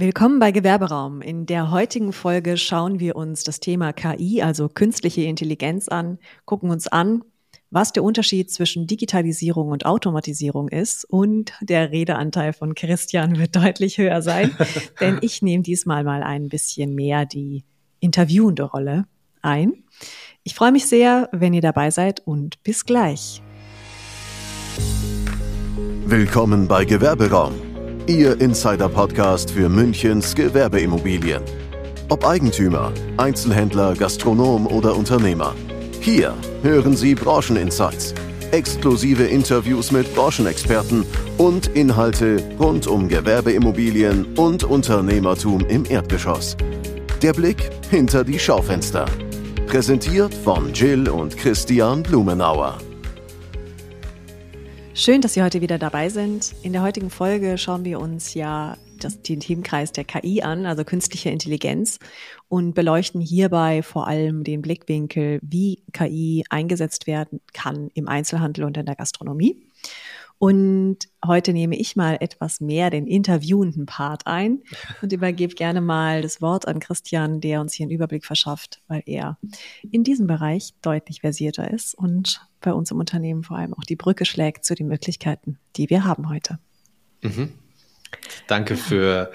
Willkommen 0.00 0.38
bei 0.38 0.52
Gewerberaum. 0.52 1.22
In 1.22 1.44
der 1.44 1.72
heutigen 1.72 2.12
Folge 2.12 2.56
schauen 2.56 3.00
wir 3.00 3.16
uns 3.16 3.42
das 3.42 3.58
Thema 3.58 3.92
KI, 3.92 4.42
also 4.42 4.68
künstliche 4.68 5.22
Intelligenz 5.22 5.88
an, 5.88 6.20
gucken 6.44 6.70
uns 6.70 6.86
an, 6.86 7.24
was 7.70 7.92
der 7.92 8.04
Unterschied 8.04 8.48
zwischen 8.48 8.86
Digitalisierung 8.86 9.70
und 9.70 9.86
Automatisierung 9.86 10.68
ist. 10.68 11.04
Und 11.04 11.52
der 11.60 11.90
Redeanteil 11.90 12.52
von 12.52 12.76
Christian 12.76 13.38
wird 13.38 13.56
deutlich 13.56 13.98
höher 13.98 14.22
sein, 14.22 14.56
denn 15.00 15.18
ich 15.20 15.42
nehme 15.42 15.64
diesmal 15.64 16.04
mal 16.04 16.22
ein 16.22 16.46
bisschen 16.46 16.94
mehr 16.94 17.26
die 17.26 17.64
interviewende 17.98 18.62
Rolle 18.62 19.08
ein. 19.42 19.82
Ich 20.44 20.54
freue 20.54 20.70
mich 20.70 20.86
sehr, 20.86 21.28
wenn 21.32 21.54
ihr 21.54 21.60
dabei 21.60 21.90
seid 21.90 22.24
und 22.24 22.62
bis 22.62 22.84
gleich. 22.84 23.42
Willkommen 26.06 26.68
bei 26.68 26.84
Gewerberaum 26.84 27.67
Ihr 28.08 28.40
Insider-Podcast 28.40 29.50
für 29.50 29.68
Münchens 29.68 30.34
Gewerbeimmobilien. 30.34 31.42
Ob 32.08 32.26
Eigentümer, 32.26 32.90
Einzelhändler, 33.18 33.94
Gastronom 33.94 34.66
oder 34.66 34.96
Unternehmer. 34.96 35.54
Hier 36.00 36.32
hören 36.62 36.96
Sie 36.96 37.14
Brancheninsights, 37.14 38.14
exklusive 38.50 39.24
Interviews 39.24 39.92
mit 39.92 40.12
Branchenexperten 40.14 41.04
und 41.36 41.66
Inhalte 41.76 42.42
rund 42.58 42.86
um 42.86 43.08
Gewerbeimmobilien 43.08 44.24
und 44.38 44.64
Unternehmertum 44.64 45.66
im 45.68 45.84
Erdgeschoss. 45.84 46.56
Der 47.20 47.34
Blick 47.34 47.68
hinter 47.90 48.24
die 48.24 48.38
Schaufenster. 48.38 49.04
Präsentiert 49.66 50.32
von 50.32 50.72
Jill 50.72 51.10
und 51.10 51.36
Christian 51.36 52.02
Blumenauer. 52.02 52.78
Schön, 54.98 55.20
dass 55.20 55.34
Sie 55.34 55.44
heute 55.44 55.60
wieder 55.60 55.78
dabei 55.78 56.08
sind. 56.08 56.56
In 56.64 56.72
der 56.72 56.82
heutigen 56.82 57.08
Folge 57.08 57.56
schauen 57.56 57.84
wir 57.84 58.00
uns 58.00 58.34
ja 58.34 58.76
das, 58.98 59.22
den 59.22 59.38
Themenkreis 59.38 59.92
der 59.92 60.02
KI 60.02 60.42
an, 60.42 60.66
also 60.66 60.82
künstliche 60.82 61.30
Intelligenz, 61.30 62.00
und 62.48 62.74
beleuchten 62.74 63.20
hierbei 63.20 63.84
vor 63.84 64.08
allem 64.08 64.42
den 64.42 64.60
Blickwinkel, 64.60 65.38
wie 65.40 65.84
KI 65.92 66.42
eingesetzt 66.50 67.06
werden 67.06 67.40
kann 67.52 67.90
im 67.94 68.08
Einzelhandel 68.08 68.64
und 68.64 68.76
in 68.76 68.86
der 68.86 68.96
Gastronomie. 68.96 69.67
Und 70.38 70.98
heute 71.26 71.52
nehme 71.52 71.76
ich 71.76 71.96
mal 71.96 72.16
etwas 72.20 72.60
mehr 72.60 72.90
den 72.90 73.06
interviewenden 73.06 73.86
Part 73.86 74.26
ein 74.26 74.62
und 75.02 75.12
übergebe 75.12 75.54
gerne 75.54 75.80
mal 75.80 76.22
das 76.22 76.40
Wort 76.40 76.68
an 76.68 76.78
Christian, 76.78 77.40
der 77.40 77.60
uns 77.60 77.74
hier 77.74 77.84
einen 77.84 77.90
Überblick 77.90 78.24
verschafft, 78.24 78.80
weil 78.86 79.02
er 79.06 79.36
in 79.90 80.04
diesem 80.04 80.28
Bereich 80.28 80.74
deutlich 80.80 81.22
versierter 81.22 81.70
ist 81.70 81.94
und 81.94 82.40
bei 82.60 82.72
uns 82.72 82.90
im 82.92 82.98
Unternehmen 82.98 83.42
vor 83.42 83.56
allem 83.56 83.74
auch 83.74 83.84
die 83.84 83.96
Brücke 83.96 84.24
schlägt 84.24 84.64
zu 84.64 84.76
den 84.76 84.86
Möglichkeiten, 84.86 85.58
die 85.76 85.90
wir 85.90 86.04
haben 86.04 86.28
heute. 86.28 86.60
Mhm. 87.22 87.52
Danke 88.46 88.76
für 88.76 89.32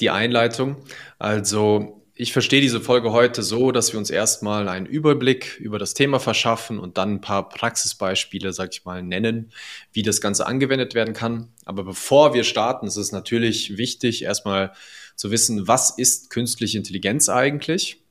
die 0.00 0.10
Einleitung. 0.10 0.76
Also 1.18 2.05
ich 2.18 2.32
verstehe 2.32 2.62
diese 2.62 2.80
Folge 2.80 3.12
heute 3.12 3.42
so, 3.42 3.72
dass 3.72 3.92
wir 3.92 3.98
uns 3.98 4.08
erstmal 4.08 4.70
einen 4.70 4.86
Überblick 4.86 5.58
über 5.60 5.78
das 5.78 5.92
Thema 5.92 6.18
verschaffen 6.18 6.78
und 6.78 6.96
dann 6.96 7.16
ein 7.16 7.20
paar 7.20 7.50
Praxisbeispiele, 7.50 8.54
sag 8.54 8.72
ich 8.72 8.86
mal, 8.86 9.02
nennen, 9.02 9.52
wie 9.92 10.02
das 10.02 10.22
Ganze 10.22 10.46
angewendet 10.46 10.94
werden 10.94 11.12
kann. 11.12 11.48
Aber 11.66 11.84
bevor 11.84 12.32
wir 12.32 12.44
starten, 12.44 12.86
ist 12.86 12.96
es 12.96 13.12
natürlich 13.12 13.76
wichtig, 13.76 14.22
erstmal 14.22 14.72
zu 15.14 15.30
wissen, 15.30 15.68
was 15.68 15.90
ist 15.90 16.30
künstliche 16.30 16.78
Intelligenz 16.78 17.28
eigentlich? 17.28 18.02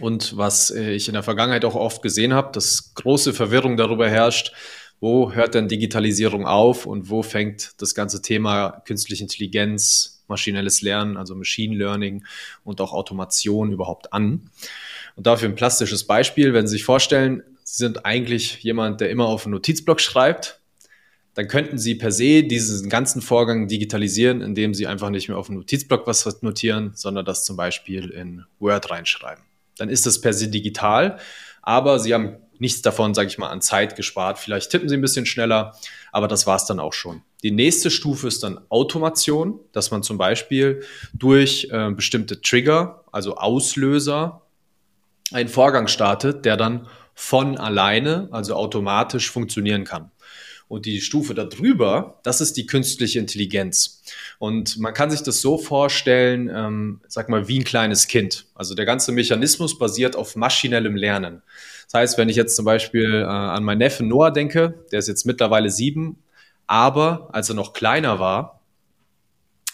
Und 0.00 0.38
was 0.38 0.70
äh, 0.70 0.92
ich 0.92 1.06
in 1.08 1.14
der 1.14 1.22
Vergangenheit 1.22 1.66
auch 1.66 1.74
oft 1.74 2.00
gesehen 2.00 2.32
habe, 2.32 2.50
dass 2.52 2.94
große 2.94 3.34
Verwirrung 3.34 3.76
darüber 3.76 4.08
herrscht, 4.08 4.54
wo 5.00 5.32
hört 5.32 5.54
denn 5.54 5.68
Digitalisierung 5.68 6.46
auf 6.46 6.86
und 6.86 7.10
wo 7.10 7.22
fängt 7.22 7.72
das 7.82 7.94
ganze 7.94 8.22
Thema 8.22 8.82
künstliche 8.86 9.24
Intelligenz, 9.24 10.21
maschinelles 10.32 10.82
Lernen, 10.82 11.16
also 11.16 11.34
Machine 11.34 11.76
Learning 11.76 12.24
und 12.64 12.80
auch 12.80 12.92
Automation 12.92 13.72
überhaupt 13.72 14.12
an. 14.12 14.50
Und 15.14 15.26
dafür 15.26 15.48
ein 15.48 15.54
plastisches 15.54 16.04
Beispiel, 16.04 16.54
wenn 16.54 16.66
Sie 16.66 16.72
sich 16.72 16.84
vorstellen, 16.84 17.42
Sie 17.64 17.76
sind 17.76 18.04
eigentlich 18.04 18.62
jemand, 18.62 19.00
der 19.00 19.10
immer 19.10 19.26
auf 19.26 19.46
einen 19.46 19.52
Notizblock 19.54 20.00
schreibt, 20.00 20.60
dann 21.34 21.48
könnten 21.48 21.78
Sie 21.78 21.94
per 21.94 22.12
se 22.12 22.42
diesen 22.42 22.90
ganzen 22.90 23.22
Vorgang 23.22 23.68
digitalisieren, 23.68 24.42
indem 24.42 24.74
Sie 24.74 24.86
einfach 24.86 25.10
nicht 25.10 25.28
mehr 25.28 25.38
auf 25.38 25.48
einen 25.48 25.58
Notizblock 25.58 26.06
was 26.06 26.42
notieren, 26.42 26.92
sondern 26.94 27.24
das 27.24 27.44
zum 27.44 27.56
Beispiel 27.56 28.10
in 28.10 28.44
Word 28.58 28.90
reinschreiben. 28.90 29.44
Dann 29.78 29.88
ist 29.88 30.04
das 30.04 30.20
per 30.20 30.32
se 30.32 30.48
digital, 30.48 31.18
aber 31.62 31.98
Sie 31.98 32.12
haben 32.12 32.36
nichts 32.58 32.82
davon, 32.82 33.14
sage 33.14 33.28
ich 33.28 33.38
mal, 33.38 33.48
an 33.48 33.62
Zeit 33.62 33.96
gespart. 33.96 34.38
Vielleicht 34.38 34.70
tippen 34.70 34.88
Sie 34.88 34.96
ein 34.96 35.00
bisschen 35.00 35.26
schneller, 35.26 35.74
aber 36.12 36.28
das 36.28 36.46
war 36.46 36.56
es 36.56 36.66
dann 36.66 36.78
auch 36.78 36.92
schon. 36.92 37.22
Die 37.42 37.50
nächste 37.50 37.90
Stufe 37.90 38.28
ist 38.28 38.42
dann 38.42 38.60
Automation, 38.68 39.58
dass 39.72 39.90
man 39.90 40.02
zum 40.02 40.16
Beispiel 40.16 40.82
durch 41.12 41.68
äh, 41.70 41.90
bestimmte 41.90 42.40
Trigger, 42.40 43.04
also 43.10 43.36
Auslöser, 43.36 44.42
einen 45.32 45.48
Vorgang 45.48 45.88
startet, 45.88 46.44
der 46.44 46.56
dann 46.56 46.86
von 47.14 47.58
alleine, 47.58 48.28
also 48.30 48.54
automatisch 48.54 49.30
funktionieren 49.30 49.84
kann. 49.84 50.10
Und 50.68 50.86
die 50.86 51.02
Stufe 51.02 51.34
darüber, 51.34 52.20
das 52.22 52.40
ist 52.40 52.56
die 52.56 52.64
künstliche 52.64 53.18
Intelligenz. 53.18 54.02
Und 54.38 54.78
man 54.78 54.94
kann 54.94 55.10
sich 55.10 55.22
das 55.22 55.42
so 55.42 55.58
vorstellen, 55.58 56.50
ähm, 56.50 57.00
sag 57.08 57.28
mal, 57.28 57.46
wie 57.46 57.58
ein 57.58 57.64
kleines 57.64 58.06
Kind. 58.06 58.46
Also 58.54 58.74
der 58.74 58.86
ganze 58.86 59.12
Mechanismus 59.12 59.78
basiert 59.78 60.16
auf 60.16 60.34
maschinellem 60.34 60.96
Lernen. 60.96 61.42
Das 61.84 62.00
heißt, 62.00 62.18
wenn 62.18 62.30
ich 62.30 62.36
jetzt 62.36 62.56
zum 62.56 62.64
Beispiel 62.64 63.20
äh, 63.20 63.24
an 63.26 63.64
meinen 63.64 63.78
Neffen 63.78 64.08
Noah 64.08 64.30
denke, 64.30 64.82
der 64.90 65.00
ist 65.00 65.08
jetzt 65.08 65.26
mittlerweile 65.26 65.68
sieben, 65.68 66.22
aber 66.66 67.28
als 67.32 67.48
er 67.48 67.54
noch 67.54 67.72
kleiner 67.72 68.18
war, 68.18 68.60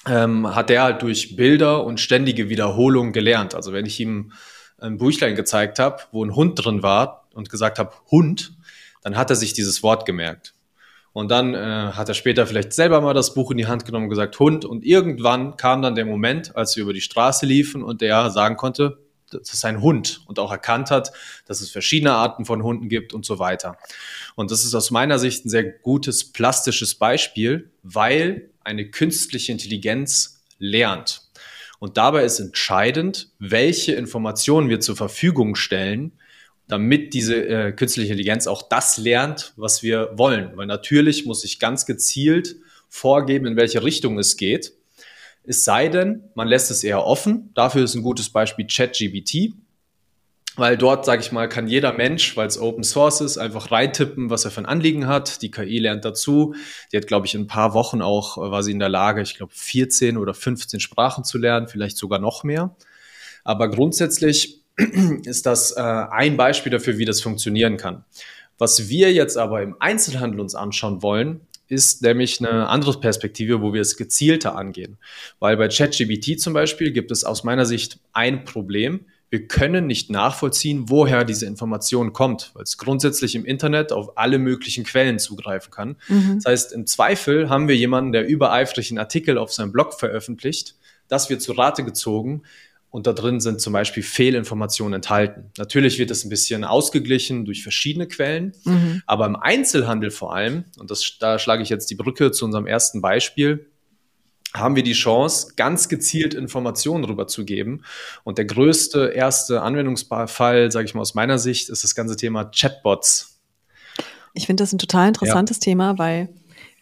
ähm, 0.07 0.55
hat 0.55 0.71
er 0.71 0.83
halt 0.83 1.03
durch 1.03 1.37
Bilder 1.37 1.85
und 1.85 2.01
ständige 2.01 2.49
Wiederholung 2.49 3.13
gelernt. 3.13 3.55
Also 3.55 3.73
wenn 3.73 3.87
ich 3.87 4.01
ihm 4.01 4.33
ein 4.79 4.99
Büchlein 4.99 5.35
gezeigt 5.35 5.79
habe, 5.79 6.03
wo 6.13 6.25
ein 6.25 6.35
Hund 6.35 6.65
drin 6.65 6.83
war 6.83 7.29
und 7.35 7.51
gesagt 7.51 7.79
habe, 7.79 7.93
Hund, 8.11 8.57
dann 9.03 9.17
hat 9.17 9.31
er 9.31 9.37
sich 9.37 9.53
dieses 9.53 9.83
Wort 9.83 10.07
gemerkt. 10.07 10.55
Und 11.13 11.31
dann 11.31 11.55
äh, 11.55 11.93
hat 11.93 12.09
er 12.09 12.15
später 12.15 12.47
vielleicht 12.47 12.73
selber 12.73 13.01
mal 13.01 13.15
das 13.15 13.35
Buch 13.35 13.51
in 13.51 13.57
die 13.57 13.67
Hand 13.67 13.85
genommen 13.85 14.05
und 14.05 14.11
gesagt, 14.11 14.39
Hund. 14.39 14.65
Und 14.65 14.85
irgendwann 14.85 15.57
kam 15.57 15.83
dann 15.83 15.95
der 15.95 16.05
Moment, 16.05 16.55
als 16.55 16.77
wir 16.77 16.85
über 16.85 16.93
die 16.93 17.01
Straße 17.01 17.45
liefen 17.45 17.83
und 17.83 18.03
er 18.03 18.31
sagen 18.31 18.57
konnte, 18.57 18.99
das 19.31 19.53
ist 19.53 19.65
ein 19.65 19.81
Hund 19.81 20.23
und 20.27 20.39
auch 20.39 20.51
erkannt 20.51 20.91
hat, 20.91 21.13
dass 21.47 21.61
es 21.61 21.71
verschiedene 21.71 22.13
Arten 22.13 22.45
von 22.45 22.63
Hunden 22.63 22.89
gibt 22.89 23.13
und 23.13 23.25
so 23.25 23.39
weiter. 23.39 23.77
Und 24.35 24.51
das 24.51 24.65
ist 24.65 24.75
aus 24.75 24.91
meiner 24.91 25.19
Sicht 25.19 25.45
ein 25.45 25.51
sehr 25.51 25.65
gutes 25.65 26.33
plastisches 26.33 26.95
Beispiel, 26.95 27.71
weil 27.83 28.51
eine 28.65 28.91
künstliche 28.91 29.53
Intelligenz 29.53 30.43
lernt. 30.59 31.23
Und 31.79 31.97
dabei 31.97 32.25
ist 32.25 32.41
entscheidend, 32.41 33.31
welche 33.39 33.93
Informationen 33.93 34.69
wir 34.69 34.81
zur 34.81 34.97
Verfügung 34.97 35.55
stellen, 35.55 36.13
damit 36.67 37.15
diese 37.15 37.37
äh, 37.47 37.73
künstliche 37.73 38.13
Intelligenz 38.13 38.47
auch 38.47 38.63
das 38.69 38.99
lernt, 38.99 39.55
was 39.57 39.83
wir 39.83 40.11
wollen. 40.15 40.57
Weil 40.57 40.67
natürlich 40.67 41.25
muss 41.25 41.45
ich 41.45 41.59
ganz 41.59 41.87
gezielt 41.87 42.57
vorgeben, 42.89 43.47
in 43.47 43.57
welche 43.57 43.83
Richtung 43.83 44.19
es 44.19 44.37
geht. 44.37 44.75
Es 45.49 45.65
sei 45.65 45.89
denn, 45.89 46.25
man 46.35 46.47
lässt 46.47 46.71
es 46.71 46.85
eher 46.85 47.07
offen. 47.07 47.51
Dafür 47.55 47.83
ist 47.83 47.95
ein 47.95 48.03
gutes 48.03 48.29
Beispiel 48.29 48.67
ChatGBT, 48.67 49.55
weil 50.57 50.77
dort, 50.77 51.07
sage 51.07 51.23
ich 51.23 51.33
mal, 51.33 51.49
kann 51.49 51.69
jeder 51.69 51.95
Mensch, 51.95 52.37
weil 52.37 52.47
es 52.47 52.61
Open 52.61 52.85
Source 52.85 53.23
ist, 53.23 53.39
einfach 53.39 53.71
reintippen, 53.71 54.29
was 54.29 54.45
er 54.45 54.51
für 54.51 54.61
ein 54.61 54.67
Anliegen 54.67 55.07
hat. 55.07 55.41
Die 55.41 55.51
KI 55.51 55.79
lernt 55.79 56.05
dazu. 56.05 56.55
Die 56.93 56.99
hat, 56.99 57.07
glaube 57.07 57.27
ich, 57.27 57.35
in 57.35 57.43
ein 57.43 57.47
paar 57.47 57.73
Wochen 57.73 58.03
auch, 58.03 58.37
äh, 58.37 58.51
war 58.51 58.63
sie 58.63 58.73
in 58.73 58.79
der 58.79 58.91
Lage, 58.91 59.23
ich 59.23 59.37
glaube, 59.37 59.53
14 59.55 60.19
oder 60.19 60.35
15 60.35 60.81
Sprachen 60.81 61.25
zu 61.25 61.39
lernen, 61.39 61.67
vielleicht 61.67 61.97
sogar 61.97 62.19
noch 62.19 62.45
mehr. 62.45 62.77
Aber 63.43 63.71
grundsätzlich 63.71 64.61
ist 65.25 65.47
das 65.47 65.73
äh, 65.73 65.81
ein 65.81 66.37
Beispiel 66.37 66.71
dafür, 66.71 66.99
wie 66.99 67.07
das 67.07 67.23
funktionieren 67.23 67.79
kann. 67.79 68.05
Was 68.59 68.91
wir 68.91 69.15
jetzt 69.15 69.39
aber 69.39 69.63
im 69.63 69.77
Einzelhandel 69.81 70.41
uns 70.41 70.55
anschauen 70.55 71.01
wollen, 71.01 71.48
ist 71.69 72.03
nämlich 72.03 72.41
eine 72.41 72.69
andere 72.69 72.99
Perspektive, 72.99 73.61
wo 73.61 73.73
wir 73.73 73.83
es 73.83 73.97
gezielter 73.97 74.57
angehen. 74.57 74.99
Weil 75.39 75.57
bei 75.57 75.69
ChatGBT 75.69 76.41
zum 76.41 76.53
Beispiel 76.53 76.93
gibt 76.93 77.11
es 77.11 77.25
aus 77.25 77.45
meiner 77.45 77.67
Sicht 77.67 78.01
ein 78.13 78.45
Problem. 78.45 79.05
Wir 79.31 79.47
können 79.47 79.87
nicht 79.87 80.09
nachvollziehen, 80.09 80.89
woher 80.89 81.25
diese 81.25 81.45
Information 81.45 82.15
kommt, 82.15 82.53
weil 82.55 82.63
es 82.63 82.79
grundsätzlich 82.79 83.35
im 83.35 83.45
Internet 83.45 83.93
auf 83.93 84.17
alle 84.17 84.39
möglichen 84.39 84.85
Quellen 84.85 85.19
zugreifen 85.19 85.71
kann. 85.71 85.97
Mhm. 86.09 86.37
Das 86.37 86.47
heißt, 86.47 86.73
im 86.73 86.87
Zweifel 86.87 87.51
haben 87.51 87.69
wir 87.69 87.77
jemanden, 87.77 88.13
der 88.13 88.27
übereifrig 88.27 88.91
einen 88.91 88.99
Artikel 88.99 89.37
auf 89.37 89.53
seinem 89.53 89.71
Blog 89.71 89.93
veröffentlicht, 89.93 90.77
das 91.09 91.29
wird 91.31 91.43
zu 91.43 91.53
Rate 91.53 91.85
gezogen, 91.85 92.43
und 92.91 93.07
da 93.07 93.13
drin 93.13 93.41
sind 93.41 93.61
zum 93.61 93.73
Beispiel 93.73 94.03
Fehlinformationen 94.03 94.95
enthalten. 94.95 95.51
Natürlich 95.59 95.99
wird 95.99 96.11
das 96.11 96.25
ein 96.25 96.31
bisschen 96.31 96.65
ausgeglichen 96.65 97.45
durch 97.45 97.63
verschiedene 97.63 98.09
Quellen, 98.09 98.55
mhm. 98.65 99.03
aber 99.07 99.27
im 99.27 99.37
Einzelhandel 99.37 100.11
vor 100.11 100.35
allem, 100.35 100.65
und 100.79 100.91
das, 100.91 101.17
da 101.21 101.39
schlage 101.39 101.63
ich 101.63 101.69
jetzt 101.69 101.91
die 101.91 101.97
Brücke 101.97 102.31
zu 102.33 102.45
unserem 102.45 102.67
ersten 102.67 103.01
Beispiel, 103.03 103.67
haben 104.55 104.77
wir 104.77 104.83
die 104.83 104.95
Chance, 104.95 105.53
ganz 105.57 105.91
gezielt 105.91 106.33
Informationen 106.33 107.05
rüberzugeben. 107.05 107.85
Und 108.25 108.39
der 108.39 108.47
größte 108.47 109.09
erste 109.09 109.61
Anwendungsfall, 109.61 110.73
sage 110.73 110.87
ich 110.87 110.95
mal 110.95 111.03
aus 111.03 111.15
meiner 111.15 111.39
Sicht, 111.39 111.69
ist 111.69 111.85
das 111.85 111.95
ganze 111.95 112.17
Thema 112.17 112.45
Chatbots. 112.45 113.41
Ich 114.33 114.47
finde 114.47 114.63
das 114.63 114.73
ein 114.73 114.79
total 114.79 115.09
interessantes 115.09 115.59
ja. 115.59 115.65
Thema, 115.65 115.99
weil 115.99 116.31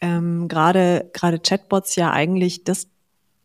ähm, 0.01 0.47
gerade 0.47 1.11
gerade 1.13 1.41
Chatbots 1.41 1.97
ja 1.97 2.13
eigentlich 2.13 2.65
das 2.65 2.87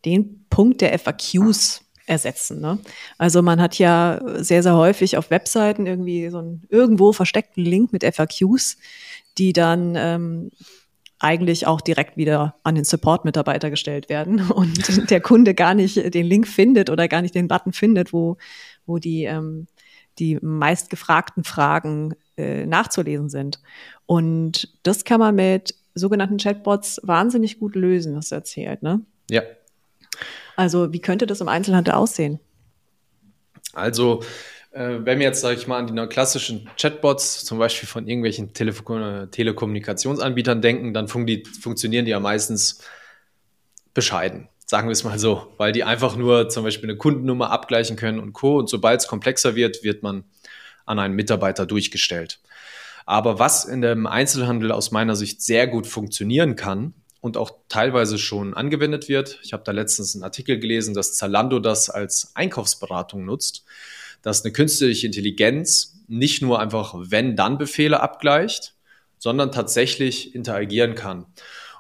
den 0.05 0.45
Punkt 0.49 0.81
der 0.81 0.97
FAQs 0.97 1.81
ersetzen. 2.11 2.59
Ne? 2.59 2.77
Also 3.17 3.41
man 3.41 3.61
hat 3.61 3.79
ja 3.79 4.19
sehr, 4.43 4.61
sehr 4.61 4.75
häufig 4.75 5.17
auf 5.17 5.31
Webseiten 5.31 5.85
irgendwie 5.85 6.29
so 6.29 6.39
einen 6.39 6.63
irgendwo 6.69 7.13
versteckten 7.13 7.63
Link 7.63 7.93
mit 7.93 8.03
FAQs, 8.03 8.77
die 9.37 9.53
dann 9.53 9.95
ähm, 9.95 10.51
eigentlich 11.19 11.67
auch 11.67 11.79
direkt 11.79 12.17
wieder 12.17 12.55
an 12.63 12.75
den 12.75 12.83
Support-Mitarbeiter 12.83 13.69
gestellt 13.69 14.09
werden 14.09 14.41
und 14.51 15.09
der 15.09 15.21
Kunde 15.21 15.53
gar 15.53 15.73
nicht 15.73 16.13
den 16.13 16.25
Link 16.25 16.47
findet 16.47 16.89
oder 16.89 17.07
gar 17.07 17.21
nicht 17.21 17.33
den 17.33 17.47
Button 17.47 17.71
findet, 17.71 18.11
wo, 18.11 18.37
wo 18.85 18.97
die, 18.97 19.23
ähm, 19.23 19.67
die 20.19 20.37
meistgefragten 20.41 21.45
Fragen 21.45 22.13
äh, 22.37 22.65
nachzulesen 22.65 23.29
sind. 23.29 23.61
Und 24.05 24.77
das 24.83 25.05
kann 25.05 25.21
man 25.21 25.35
mit 25.35 25.75
sogenannten 25.93 26.37
Chatbots 26.37 26.99
wahnsinnig 27.03 27.57
gut 27.59 27.75
lösen, 27.75 28.17
hast 28.17 28.31
du 28.31 28.35
erzählt, 28.35 28.83
ne? 28.83 29.01
Ja. 29.29 29.43
Also 30.56 30.94
wie 30.94 31.00
könnte 31.01 31.25
das 31.25 31.41
im 31.41 31.47
Einzelhandel 31.47 31.94
aussehen? 31.94 32.39
Also 33.73 34.21
äh, 34.71 35.00
wenn 35.03 35.19
wir 35.19 35.27
jetzt, 35.27 35.41
sage 35.41 35.57
ich 35.57 35.68
mal, 35.68 35.77
an 35.79 35.88
die 35.88 36.07
klassischen 36.07 36.69
Chatbots, 36.77 37.45
zum 37.45 37.59
Beispiel 37.59 37.88
von 37.88 38.07
irgendwelchen 38.07 38.53
Tele 38.53 38.73
Telekommunikationsanbietern 39.29 40.62
denken, 40.62 40.94
dann 40.94 41.07
fun 41.07 41.25
die, 41.25 41.44
funktionieren 41.45 42.06
die 42.06 42.12
ja 42.12 42.19
meistens 42.19 42.79
bescheiden, 43.94 44.47
sagen 44.65 44.88
wir 44.88 44.94
es 44.94 45.03
mal 45.03 45.19
so, 45.19 45.53
weil 45.57 45.73
die 45.73 45.83
einfach 45.83 46.15
nur 46.15 46.50
zum 46.50 46.63
Beispiel 46.63 46.89
eine 46.89 46.97
Kundennummer 46.97 47.51
abgleichen 47.51 47.97
können 47.97 48.19
und 48.19 48.33
Co. 48.33 48.59
Und 48.59 48.69
sobald 48.69 49.01
es 49.01 49.07
komplexer 49.07 49.56
wird, 49.56 49.83
wird 49.83 50.03
man 50.03 50.24
an 50.85 51.00
einen 51.00 51.15
Mitarbeiter 51.15 51.65
durchgestellt. 51.65 52.39
Aber 53.06 53.39
was 53.39 53.65
in 53.65 53.81
dem 53.81 54.07
Einzelhandel 54.07 54.71
aus 54.71 54.91
meiner 54.91 55.15
Sicht 55.15 55.41
sehr 55.41 55.67
gut 55.67 55.88
funktionieren 55.88 56.56
kann 56.56 56.94
und 57.21 57.38
auch 57.38 57.51
teilweise 57.69 58.18
schon 58.18 58.53
angewendet 58.53 59.07
wird, 59.07 59.39
ich 59.44 59.53
habe 59.53 59.63
da 59.63 59.71
letztens 59.71 60.15
einen 60.15 60.23
Artikel 60.23 60.59
gelesen, 60.59 60.94
dass 60.94 61.13
Zalando 61.13 61.59
das 61.59 61.89
als 61.89 62.35
Einkaufsberatung 62.35 63.23
nutzt 63.23 63.63
dass 64.21 64.44
eine 64.44 64.53
künstliche 64.53 65.07
Intelligenz 65.07 66.00
nicht 66.07 66.41
nur 66.41 66.59
einfach 66.59 66.94
Wenn-Dann-Befehle 66.97 68.00
abgleicht, 68.00 68.75
sondern 69.18 69.51
tatsächlich 69.51 70.35
interagieren 70.35 70.95
kann. 70.95 71.25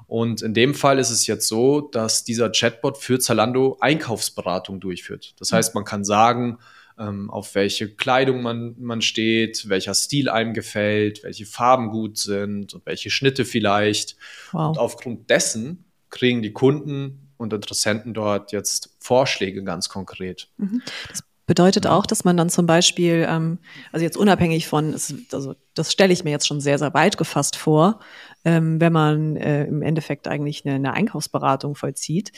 Und 0.07 0.41
in 0.41 0.53
dem 0.53 0.73
Fall 0.73 0.99
ist 0.99 1.09
es 1.09 1.27
jetzt 1.27 1.47
so, 1.47 1.81
dass 1.81 2.23
dieser 2.23 2.51
Chatbot 2.51 2.97
für 2.97 3.19
Zalando 3.19 3.77
Einkaufsberatung 3.79 4.79
durchführt. 4.79 5.33
Das 5.39 5.53
heißt, 5.53 5.73
man 5.73 5.85
kann 5.85 6.03
sagen, 6.03 6.59
ähm, 7.01 7.29
auf 7.29 7.55
welche 7.55 7.89
Kleidung 7.89 8.41
man, 8.41 8.75
man 8.79 9.01
steht, 9.01 9.67
welcher 9.67 9.93
Stil 9.93 10.29
einem 10.29 10.53
gefällt, 10.53 11.23
welche 11.23 11.45
Farben 11.45 11.89
gut 11.89 12.17
sind 12.17 12.73
und 12.73 12.85
welche 12.85 13.09
Schnitte 13.09 13.43
vielleicht. 13.43 14.15
Wow. 14.51 14.69
Und 14.69 14.77
aufgrund 14.77 15.29
dessen 15.29 15.85
kriegen 16.09 16.41
die 16.41 16.53
Kunden 16.53 17.31
und 17.37 17.53
Interessenten 17.53 18.13
dort 18.13 18.51
jetzt 18.51 18.95
Vorschläge 18.99 19.63
ganz 19.63 19.89
konkret. 19.89 20.49
Mhm. 20.57 20.81
Das 21.09 21.23
Bedeutet 21.47 21.85
auch, 21.85 22.05
dass 22.05 22.23
man 22.23 22.37
dann 22.37 22.49
zum 22.49 22.65
Beispiel, 22.65 23.25
ähm, 23.27 23.59
also 23.91 24.05
jetzt 24.05 24.15
unabhängig 24.15 24.67
von, 24.67 24.93
also 24.93 25.55
das 25.73 25.91
stelle 25.91 26.13
ich 26.13 26.23
mir 26.23 26.29
jetzt 26.29 26.47
schon 26.47 26.61
sehr, 26.61 26.79
sehr 26.79 26.93
weit 26.93 27.17
gefasst 27.17 27.57
vor, 27.57 27.99
ähm, 28.45 28.79
wenn 28.79 28.93
man 28.93 29.35
äh, 29.35 29.65
im 29.65 29.81
Endeffekt 29.81 30.29
eigentlich 30.29 30.65
eine, 30.65 30.75
eine 30.75 30.93
Einkaufsberatung 30.93 31.75
vollzieht. 31.75 32.31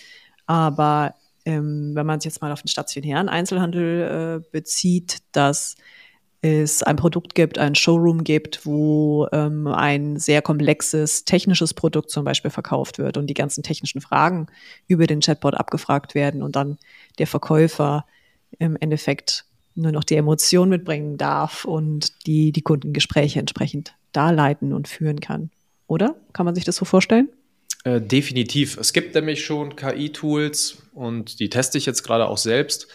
Aber 0.48 1.14
ähm, 1.46 1.92
wenn 1.94 2.06
man 2.06 2.20
es 2.20 2.26
jetzt 2.26 2.42
mal 2.42 2.52
auf 2.52 2.62
den 2.62 2.68
stationären 2.68 3.30
Einzelhandel 3.30 4.42
äh, 4.42 4.50
bezieht, 4.52 5.18
dass 5.32 5.76
es 6.42 6.84
ein 6.84 6.98
Produkt 6.98 7.36
gibt, 7.36 7.58
ein 7.58 7.74
Showroom 7.74 8.26
gibt, 8.26 8.66
wo 8.66 9.28
ähm, 9.32 9.66
ein 9.68 10.18
sehr 10.18 10.42
komplexes 10.42 11.24
technisches 11.24 11.74
Produkt 11.74 12.12
zum 12.12 12.26
Beispiel 12.26 12.52
verkauft 12.52 12.98
wird 12.98 13.16
und 13.16 13.28
die 13.28 13.34
ganzen 13.34 13.64
technischen 13.64 14.02
Fragen 14.02 14.48
über 14.88 15.08
den 15.08 15.22
Chatbot 15.22 15.56
abgefragt 15.56 16.16
werden 16.16 16.44
und 16.44 16.58
dann 16.58 16.78
der 17.18 17.28
Verkäufer 17.28 18.06
im 18.60 18.76
Endeffekt 18.76 19.46
nur 19.76 19.94
noch 19.94 20.04
die 20.04 20.16
Emotion 20.16 20.68
mitbringen 20.68 21.18
darf 21.18 21.64
und 21.64 22.26
die 22.28 22.52
die 22.52 22.62
Kundengespräche 22.62 23.40
entsprechend 23.40 23.96
darleiten 24.12 24.74
und 24.74 24.90
führen 24.90 25.22
kann. 25.22 25.50
Oder? 25.88 26.16
Kann 26.34 26.46
man 26.46 26.56
sich 26.56 26.66
das 26.66 26.76
so 26.76 26.84
vorstellen? 26.84 27.30
Äh, 27.84 28.02
definitiv. 28.02 28.78
Es 28.78 28.94
gibt 28.94 29.14
nämlich 29.16 29.46
schon 29.46 29.76
KI-Tools 29.76 30.84
und 30.94 31.40
die 31.40 31.50
teste 31.50 31.78
ich 31.78 31.86
jetzt 31.86 32.04
gerade 32.04 32.28
auch 32.28 32.38
selbst, 32.38 32.88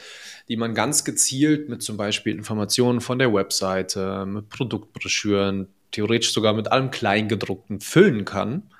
die 0.48 0.56
man 0.56 0.74
ganz 0.74 1.04
gezielt 1.04 1.68
mit 1.68 1.82
zum 1.82 1.96
Beispiel 1.96 2.34
Informationen 2.34 3.00
von 3.00 3.18
der 3.18 3.32
Webseite, 3.34 4.24
mit 4.26 4.48
Produktbroschüren, 4.48 5.68
theoretisch 5.90 6.32
sogar 6.32 6.54
mit 6.54 6.72
allem 6.72 6.90
Kleingedruckten 6.90 7.80
füllen 7.80 8.24
kann 8.24 8.70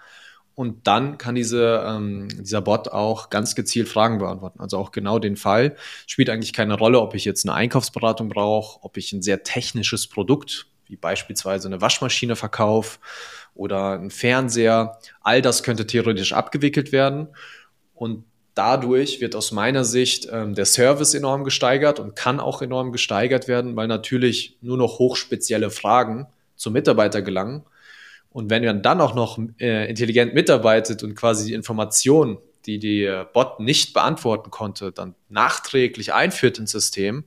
und 0.59 0.89
dann 0.89 1.19
kann 1.19 1.37
diese, 1.37 1.85
ähm, 1.87 2.27
dieser 2.31 2.61
Bot 2.61 2.89
auch 2.89 3.31
ganz 3.31 3.55
gezielt 3.55 3.89
Fragen 3.89 4.19
beantworten. 4.19 4.59
Also 4.59 4.77
auch 4.77 4.91
genau 4.91 5.21
den 5.21 5.37
Fall. 5.37 5.77
Spielt 6.09 6.31
eigentlich 6.31 6.53
keine 6.53 6.75
Rolle, 6.75 7.01
ob 7.01 7.15
ich 7.15 7.25
jetzt 7.25 7.47
eine 7.47 7.55
Einkaufsberatung 7.55 8.29
brauche, 8.29 8.83
ob 8.83 8.97
ich 8.97 9.13
ein 9.13 9.23
sehr 9.23 9.45
technisches 9.45 10.09
Produkt, 10.09 10.67
wie 10.89 10.97
beispielsweise 10.97 11.69
eine 11.69 11.81
Waschmaschine 11.81 12.37
verkaufe 12.37 12.99
oder 13.55 13.93
ein 13.99 14.11
Fernseher. 14.11 14.99
All 15.21 15.43
das 15.43 15.63
könnte 15.63 15.87
theoretisch 15.87 16.33
abgewickelt 16.33 16.93
werden. 16.93 17.29
Und 17.95 18.25
dadurch 18.55 19.21
wird 19.21 19.35
aus 19.35 19.53
meiner 19.53 19.85
Sicht 19.85 20.29
ähm, 20.31 20.55
der 20.55 20.67
Service 20.67 21.15
enorm 21.15 21.45
gesteigert 21.45 22.01
und 22.01 22.17
kann 22.17 22.41
auch 22.41 22.63
enorm 22.63 22.93
gesteigert 22.93 23.49
werden, 23.49 23.77
weil 23.77 23.89
natürlich 23.89 24.57
nur 24.61 24.77
noch 24.77 24.99
hochspezielle 24.99 25.71
Fragen 25.71 26.27
zum 26.57 26.73
Mitarbeiter 26.73 27.23
gelangen 27.23 27.65
und 28.31 28.51
wenn 28.51 28.65
man 28.65 28.83
dann 28.83 29.01
auch 29.01 29.15
noch 29.15 29.39
äh, 29.59 29.89
intelligent 29.89 30.35
mitarbeitet 30.35 31.03
und 31.03 31.15
quasi 31.15 31.49
die 31.49 31.55
Informationen, 31.55 32.39
die 32.67 32.79
der 32.79 33.25
Bot 33.25 33.61
nicht 33.61 33.95
beantworten 33.95 34.51
konnte, 34.51 34.93
dann 34.93 35.15
nachträglich 35.29 36.13
einführt 36.13 36.59
ins 36.59 36.73
System, 36.73 37.25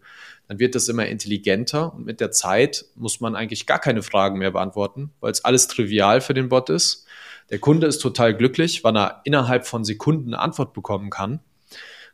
dann 0.51 0.59
wird 0.59 0.75
das 0.75 0.89
immer 0.89 1.05
intelligenter 1.05 1.93
und 1.93 2.05
mit 2.05 2.19
der 2.19 2.29
Zeit 2.31 2.83
muss 2.95 3.21
man 3.21 3.37
eigentlich 3.37 3.67
gar 3.67 3.79
keine 3.79 4.03
Fragen 4.03 4.37
mehr 4.37 4.51
beantworten, 4.51 5.11
weil 5.21 5.31
es 5.31 5.45
alles 5.45 5.67
trivial 5.67 6.19
für 6.19 6.33
den 6.33 6.49
Bot 6.49 6.69
ist. 6.69 7.05
Der 7.51 7.59
Kunde 7.59 7.87
ist 7.87 7.99
total 7.99 8.35
glücklich, 8.35 8.83
wann 8.83 8.97
er 8.97 9.21
innerhalb 9.23 9.65
von 9.65 9.85
Sekunden 9.85 10.33
eine 10.33 10.39
Antwort 10.43 10.73
bekommen 10.73 11.09
kann. 11.09 11.39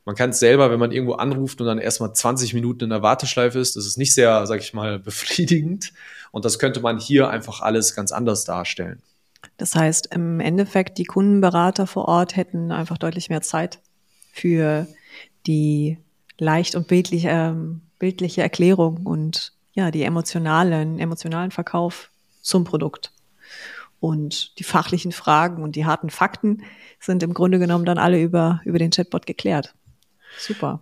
Man 0.06 0.14
kann 0.14 0.30
es 0.30 0.38
selber, 0.38 0.70
wenn 0.70 0.78
man 0.80 0.92
irgendwo 0.92 1.14
anruft 1.14 1.62
und 1.62 1.66
dann 1.66 1.80
erstmal 1.80 2.14
20 2.14 2.54
Minuten 2.54 2.84
in 2.84 2.90
der 2.92 3.02
Warteschleife 3.02 3.58
ist, 3.58 3.76
das 3.76 3.88
ist 3.88 3.98
nicht 3.98 4.14
sehr, 4.14 4.46
sag 4.46 4.60
ich 4.62 4.72
mal, 4.72 5.00
befriedigend. 5.04 5.92
Und 6.32 6.46
das 6.46 6.60
könnte 6.60 6.80
man 6.80 7.00
hier 7.00 7.32
einfach 7.32 7.62
alles 7.62 7.96
ganz 7.96 8.12
anders 8.12 8.46
darstellen. 8.46 9.02
Das 9.58 9.74
heißt, 9.74 10.14
im 10.14 10.42
Endeffekt, 10.42 11.00
die 11.00 11.06
Kundenberater 11.06 11.88
vor 11.88 12.08
Ort 12.08 12.36
hätten 12.36 12.72
einfach 12.72 13.00
deutlich 13.00 13.32
mehr 13.32 13.42
Zeit 13.42 13.80
für 14.32 14.86
die 15.48 15.98
leicht 16.38 16.76
und 16.76 16.88
bildliche, 16.88 17.30
ähm, 17.30 17.82
bildliche 18.00 18.42
Erklärung 18.42 19.06
und 19.06 19.54
ja, 19.74 19.92
die 19.92 20.04
emotionalen, 20.04 21.00
emotionalen 21.00 21.52
Verkauf 21.52 22.12
zum 22.42 22.64
Produkt. 22.64 23.12
Und 24.00 24.58
die 24.60 24.64
fachlichen 24.64 25.12
Fragen 25.12 25.64
und 25.64 25.76
die 25.76 25.86
harten 25.86 26.10
Fakten 26.10 26.64
sind 27.00 27.24
im 27.24 27.34
Grunde 27.34 27.60
genommen 27.60 27.86
dann 27.86 27.98
alle 27.98 28.22
über, 28.22 28.62
über 28.64 28.80
den 28.80 28.92
Chatbot 28.92 29.26
geklärt. 29.26 29.74
Super. 30.38 30.82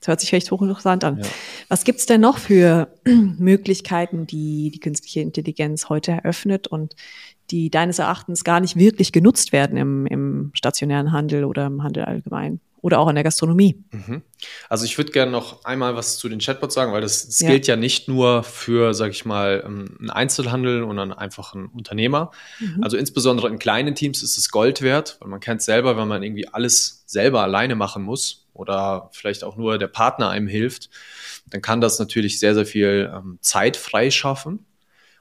Das 0.00 0.08
hört 0.08 0.20
sich 0.20 0.32
recht 0.32 0.50
hochinteressant 0.50 1.04
an. 1.04 1.18
Ja. 1.18 1.26
Was 1.68 1.84
gibt's 1.84 2.06
denn 2.06 2.20
noch 2.20 2.38
für 2.38 2.92
Möglichkeiten, 3.04 4.26
die 4.26 4.70
die 4.70 4.80
künstliche 4.80 5.20
Intelligenz 5.20 5.88
heute 5.88 6.12
eröffnet 6.12 6.68
und 6.68 6.94
die 7.50 7.70
deines 7.70 7.98
Erachtens 7.98 8.44
gar 8.44 8.60
nicht 8.60 8.76
wirklich 8.76 9.12
genutzt 9.12 9.52
werden 9.52 9.76
im, 9.76 10.06
im 10.06 10.50
stationären 10.54 11.12
Handel 11.12 11.44
oder 11.44 11.66
im 11.66 11.82
Handel 11.82 12.04
allgemein? 12.04 12.60
Oder 12.80 13.00
auch 13.00 13.08
in 13.08 13.16
der 13.16 13.24
Gastronomie. 13.24 13.82
Mhm. 13.90 14.22
Also 14.68 14.84
ich 14.84 14.96
würde 14.98 15.10
gerne 15.10 15.32
noch 15.32 15.64
einmal 15.64 15.96
was 15.96 16.16
zu 16.16 16.28
den 16.28 16.38
Chatbots 16.38 16.74
sagen, 16.74 16.92
weil 16.92 17.00
das, 17.00 17.26
das 17.26 17.40
ja. 17.40 17.48
gilt 17.48 17.66
ja 17.66 17.76
nicht 17.76 18.08
nur 18.08 18.44
für, 18.44 18.94
sage 18.94 19.10
ich 19.10 19.24
mal, 19.24 19.62
ähm, 19.66 19.96
einen 19.98 20.10
Einzelhandel 20.10 20.84
und 20.84 20.98
einen 20.98 21.12
einfachen 21.12 21.66
Unternehmer. 21.66 22.30
Mhm. 22.60 22.82
Also 22.82 22.96
insbesondere 22.96 23.48
in 23.48 23.58
kleinen 23.58 23.94
Teams 23.94 24.22
ist 24.22 24.38
es 24.38 24.50
Gold 24.50 24.82
wert, 24.82 25.16
weil 25.20 25.28
man 25.28 25.40
kennt 25.40 25.62
selber, 25.62 25.96
wenn 25.96 26.08
man 26.08 26.22
irgendwie 26.22 26.48
alles 26.48 27.02
selber 27.06 27.42
alleine 27.42 27.74
machen 27.74 28.02
muss, 28.02 28.48
oder 28.58 29.08
vielleicht 29.12 29.44
auch 29.44 29.56
nur 29.56 29.78
der 29.78 29.86
Partner 29.86 30.30
einem 30.30 30.48
hilft, 30.48 30.90
dann 31.46 31.62
kann 31.62 31.80
das 31.80 31.98
natürlich 31.98 32.38
sehr, 32.40 32.54
sehr 32.54 32.66
viel 32.66 33.10
ähm, 33.14 33.38
Zeit 33.40 33.76
freischaffen. 33.76 34.66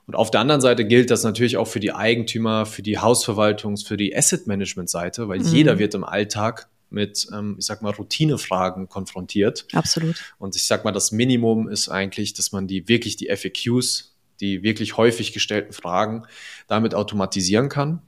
Und 0.07 0.15
auf 0.15 0.31
der 0.31 0.41
anderen 0.41 0.61
Seite 0.61 0.85
gilt 0.85 1.11
das 1.11 1.23
natürlich 1.23 1.57
auch 1.57 1.67
für 1.67 1.79
die 1.79 1.91
Eigentümer, 1.91 2.65
für 2.65 2.81
die 2.81 2.97
Hausverwaltungs-, 2.97 3.85
für 3.85 3.97
die 3.97 4.15
Asset-Management-Seite, 4.15 5.27
weil 5.27 5.39
mhm. 5.39 5.45
jeder 5.45 5.79
wird 5.79 5.93
im 5.95 6.03
Alltag 6.03 6.69
mit, 6.89 7.27
ähm, 7.33 7.55
ich 7.59 7.65
sag 7.65 7.81
mal, 7.81 7.91
Routinefragen 7.91 8.89
konfrontiert. 8.89 9.65
Absolut. 9.73 10.15
Und 10.37 10.55
ich 10.55 10.65
sag 10.67 10.85
mal, 10.85 10.91
das 10.91 11.11
Minimum 11.11 11.69
ist 11.69 11.89
eigentlich, 11.89 12.33
dass 12.33 12.51
man 12.51 12.67
die 12.67 12.87
wirklich 12.87 13.17
die 13.17 13.27
FAQs, 13.27 14.15
die 14.39 14.63
wirklich 14.63 14.97
häufig 14.97 15.33
gestellten 15.33 15.73
Fragen, 15.73 16.25
damit 16.67 16.93
automatisieren 16.93 17.69
kann. 17.69 18.01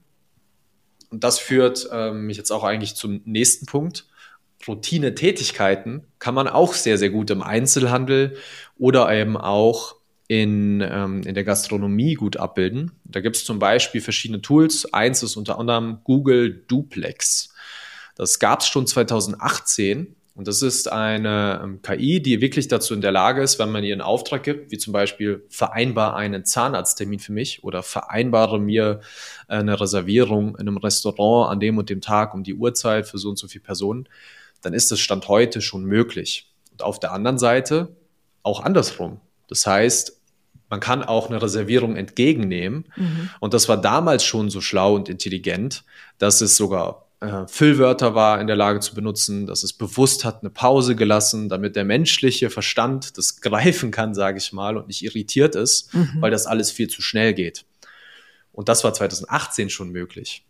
Und 1.10 1.24
das 1.24 1.38
führt 1.38 1.88
ähm, 1.92 2.26
mich 2.26 2.36
jetzt 2.36 2.52
auch 2.52 2.64
eigentlich 2.64 2.94
zum 2.94 3.20
nächsten 3.24 3.66
Punkt. 3.66 4.06
Routine-Tätigkeiten 4.66 6.06
kann 6.18 6.34
man 6.34 6.46
auch 6.46 6.74
sehr, 6.74 6.98
sehr 6.98 7.10
gut 7.10 7.30
im 7.30 7.42
Einzelhandel 7.42 8.36
oder 8.78 9.12
eben 9.12 9.36
auch 9.36 9.96
in, 10.28 10.80
ähm, 10.80 11.22
in 11.24 11.34
der 11.34 11.42
Gastronomie 11.42 12.14
gut 12.14 12.36
abbilden. 12.36 12.92
Da 13.04 13.20
gibt 13.20 13.36
es 13.36 13.44
zum 13.44 13.58
Beispiel 13.58 14.00
verschiedene 14.00 14.40
Tools. 14.40 14.92
Eins 14.92 15.24
ist 15.24 15.34
unter 15.36 15.58
anderem 15.58 15.98
Google 16.04 16.64
Duplex. 16.68 17.49
Das 18.14 18.38
gab 18.38 18.60
es 18.60 18.68
schon 18.68 18.86
2018 18.86 20.16
Und 20.34 20.48
das 20.48 20.62
ist 20.62 20.90
eine 20.90 21.60
ähm, 21.62 21.82
KI, 21.82 22.22
die 22.22 22.40
wirklich 22.40 22.68
dazu 22.68 22.94
in 22.94 23.00
der 23.00 23.12
Lage 23.12 23.42
ist, 23.42 23.58
wenn 23.58 23.70
man 23.70 23.84
ihr 23.84 23.92
einen 23.92 24.00
Auftrag 24.00 24.42
gibt, 24.42 24.70
wie 24.70 24.78
zum 24.78 24.92
Beispiel 24.92 25.44
vereinbar 25.50 26.16
einen 26.16 26.44
Zahnarzttermin 26.44 27.18
für 27.18 27.32
mich 27.32 27.62
oder 27.64 27.82
vereinbare 27.82 28.58
mir 28.58 29.00
eine 29.48 29.78
Reservierung 29.78 30.56
in 30.56 30.68
einem 30.68 30.78
Restaurant 30.78 31.50
an 31.50 31.60
dem 31.60 31.76
und 31.78 31.90
dem 31.90 32.00
Tag 32.00 32.32
um 32.32 32.42
die 32.42 32.54
Uhrzeit 32.54 33.06
für 33.06 33.18
so 33.18 33.28
und 33.28 33.38
so 33.38 33.48
viele 33.48 33.64
Personen, 33.64 34.08
dann 34.62 34.72
ist 34.72 34.90
das 34.90 35.00
Stand 35.00 35.28
heute 35.28 35.60
schon 35.60 35.84
möglich. 35.84 36.50
Und 36.72 36.82
auf 36.82 37.00
der 37.00 37.12
anderen 37.12 37.38
Seite 37.38 37.96
auch 38.42 38.62
andersrum. 38.62 39.20
Das 39.48 39.66
heißt, 39.66 40.20
man 40.70 40.80
kann 40.80 41.02
auch 41.02 41.28
eine 41.28 41.42
Reservierung 41.42 41.96
entgegennehmen. 41.96 42.86
Mhm. 42.96 43.30
Und 43.40 43.52
das 43.52 43.68
war 43.68 43.76
damals 43.76 44.24
schon 44.24 44.48
so 44.48 44.60
schlau 44.60 44.94
und 44.94 45.08
intelligent, 45.08 45.84
dass 46.18 46.40
es 46.40 46.56
sogar 46.56 47.09
äh, 47.20 47.46
Füllwörter 47.46 48.14
war 48.14 48.40
in 48.40 48.46
der 48.46 48.56
Lage 48.56 48.80
zu 48.80 48.94
benutzen, 48.94 49.46
dass 49.46 49.62
es 49.62 49.72
bewusst 49.72 50.24
hat 50.24 50.40
eine 50.40 50.50
Pause 50.50 50.96
gelassen, 50.96 51.48
damit 51.48 51.76
der 51.76 51.84
menschliche 51.84 52.50
Verstand 52.50 53.18
das 53.18 53.40
greifen 53.40 53.90
kann, 53.90 54.14
sage 54.14 54.38
ich 54.38 54.52
mal, 54.52 54.76
und 54.76 54.88
nicht 54.88 55.04
irritiert 55.04 55.54
ist, 55.54 55.94
mhm. 55.94 56.16
weil 56.20 56.30
das 56.30 56.46
alles 56.46 56.70
viel 56.70 56.88
zu 56.88 57.02
schnell 57.02 57.34
geht. 57.34 57.64
Und 58.52 58.68
das 58.68 58.84
war 58.84 58.92
2018 58.92 59.70
schon 59.70 59.90
möglich. 59.90 60.44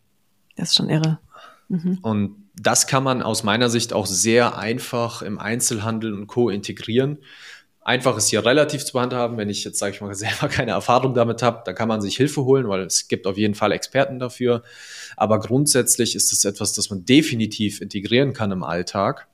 Das 0.57 0.71
ist 0.71 0.77
schon 0.77 0.89
irre. 0.89 1.19
Mhm. 1.69 1.99
Und 2.03 2.51
das 2.55 2.87
kann 2.87 3.05
man 3.05 3.23
aus 3.23 3.43
meiner 3.43 3.71
Sicht 3.71 3.93
auch 3.93 4.07
sehr 4.07 4.59
einfach 4.59 5.23
im 5.23 5.39
Einzelhandel 5.39 6.15
und 6.15 6.27
Co. 6.27 6.51
integrieren 6.51 7.19
einfach 7.91 8.17
ist 8.17 8.29
hier 8.29 8.45
relativ 8.47 8.85
zu 8.85 8.99
handhaben. 9.01 9.37
Wenn 9.37 9.51
ich 9.51 9.65
jetzt, 9.65 9.79
sage 9.79 9.95
ich 9.95 10.01
mal, 10.01 10.15
selber 10.27 10.49
keine 10.49 10.71
Erfahrung 10.73 11.13
damit 11.13 11.43
habe, 11.43 11.63
dann 11.65 11.75
kann 11.75 11.89
man 11.89 12.01
sich 12.01 12.17
Hilfe 12.17 12.45
holen, 12.45 12.69
weil 12.69 12.83
es 12.83 13.09
gibt 13.09 13.27
auf 13.27 13.37
jeden 13.37 13.55
Fall 13.55 13.73
Experten 13.73 14.19
dafür. 14.19 14.63
Aber 15.17 15.41
grundsätzlich 15.41 16.15
ist 16.15 16.33
es 16.33 16.45
etwas, 16.45 16.73
das 16.73 16.91
man 16.91 17.05
definitiv 17.05 17.81
integrieren 17.81 18.33
kann 18.33 18.53
im 18.53 18.63
Alltag, 18.63 19.27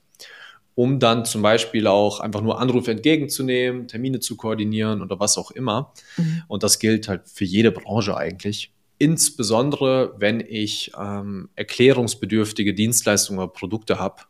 um 0.74 0.98
dann 0.98 1.24
zum 1.24 1.42
Beispiel 1.42 1.86
auch 1.86 2.20
einfach 2.20 2.40
nur 2.40 2.58
Anrufe 2.58 2.90
entgegenzunehmen, 2.90 3.88
Termine 3.88 4.20
zu 4.20 4.36
koordinieren 4.36 5.02
oder 5.02 5.20
was 5.20 5.36
auch 5.36 5.50
immer. 5.50 5.92
Mhm. 6.16 6.42
Und 6.48 6.62
das 6.62 6.78
gilt 6.78 7.08
halt 7.08 7.28
für 7.28 7.44
jede 7.44 7.70
Branche 7.70 8.16
eigentlich. 8.16 8.72
Insbesondere, 8.98 10.14
wenn 10.18 10.40
ich 10.40 10.92
ähm, 10.98 11.50
erklärungsbedürftige 11.54 12.72
Dienstleistungen 12.72 13.40
oder 13.40 13.52
Produkte 13.52 13.98
habe, 13.98 14.22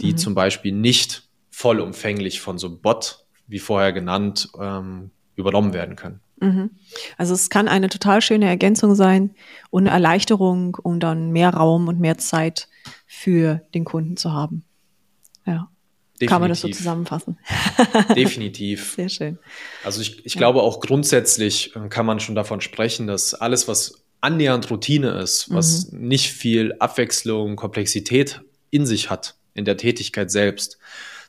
die 0.00 0.12
mhm. 0.12 0.16
zum 0.16 0.34
Beispiel 0.34 0.72
nicht 0.72 1.28
vollumfänglich 1.50 2.40
von 2.40 2.56
so 2.56 2.74
Bot 2.74 3.26
wie 3.48 3.58
vorher 3.58 3.92
genannt, 3.92 4.50
ähm, 4.60 5.10
übernommen 5.34 5.72
werden 5.72 5.96
können. 5.96 6.20
Mhm. 6.40 6.70
Also 7.16 7.34
es 7.34 7.50
kann 7.50 7.68
eine 7.68 7.88
total 7.88 8.22
schöne 8.22 8.46
Ergänzung 8.46 8.94
sein 8.94 9.34
und 9.70 9.86
eine 9.86 9.90
Erleichterung, 9.90 10.76
um 10.82 11.00
dann 11.00 11.30
mehr 11.30 11.50
Raum 11.50 11.88
und 11.88 11.98
mehr 12.00 12.18
Zeit 12.18 12.68
für 13.06 13.62
den 13.74 13.84
Kunden 13.84 14.16
zu 14.16 14.32
haben. 14.32 14.64
Ja. 15.46 15.70
Definitiv. 16.20 16.32
Kann 16.32 16.40
man 16.40 16.48
das 16.50 16.60
so 16.60 16.68
zusammenfassen? 16.68 17.38
Definitiv. 18.16 18.94
Sehr 18.96 19.08
schön. 19.08 19.38
Also 19.84 20.00
ich, 20.00 20.26
ich 20.26 20.34
ja. 20.34 20.38
glaube 20.38 20.62
auch 20.62 20.80
grundsätzlich 20.80 21.76
äh, 21.76 21.88
kann 21.88 22.06
man 22.06 22.18
schon 22.18 22.34
davon 22.34 22.60
sprechen, 22.60 23.06
dass 23.06 23.34
alles, 23.34 23.68
was 23.68 24.04
annähernd 24.20 24.68
Routine 24.68 25.10
ist, 25.10 25.52
was 25.54 25.92
mhm. 25.92 26.08
nicht 26.08 26.32
viel 26.32 26.74
Abwechslung, 26.80 27.54
Komplexität 27.54 28.42
in 28.70 28.84
sich 28.84 29.10
hat, 29.10 29.36
in 29.54 29.64
der 29.64 29.76
Tätigkeit 29.76 30.30
selbst, 30.32 30.78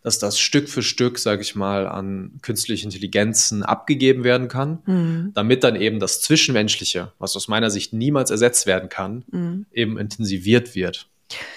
dass 0.01 0.19
das 0.19 0.39
Stück 0.39 0.69
für 0.69 0.81
Stück, 0.81 1.19
sage 1.19 1.41
ich 1.41 1.55
mal, 1.55 1.87
an 1.87 2.39
künstliche 2.41 2.85
Intelligenzen 2.85 3.63
abgegeben 3.63 4.23
werden 4.23 4.47
kann, 4.47 4.79
mhm. 4.85 5.31
damit 5.33 5.63
dann 5.63 5.75
eben 5.75 5.99
das 5.99 6.21
Zwischenmenschliche, 6.21 7.11
was 7.19 7.35
aus 7.35 7.47
meiner 7.47 7.69
Sicht 7.69 7.93
niemals 7.93 8.31
ersetzt 8.31 8.65
werden 8.65 8.89
kann, 8.89 9.25
mhm. 9.31 9.65
eben 9.71 9.97
intensiviert 9.97 10.75
wird. 10.75 11.09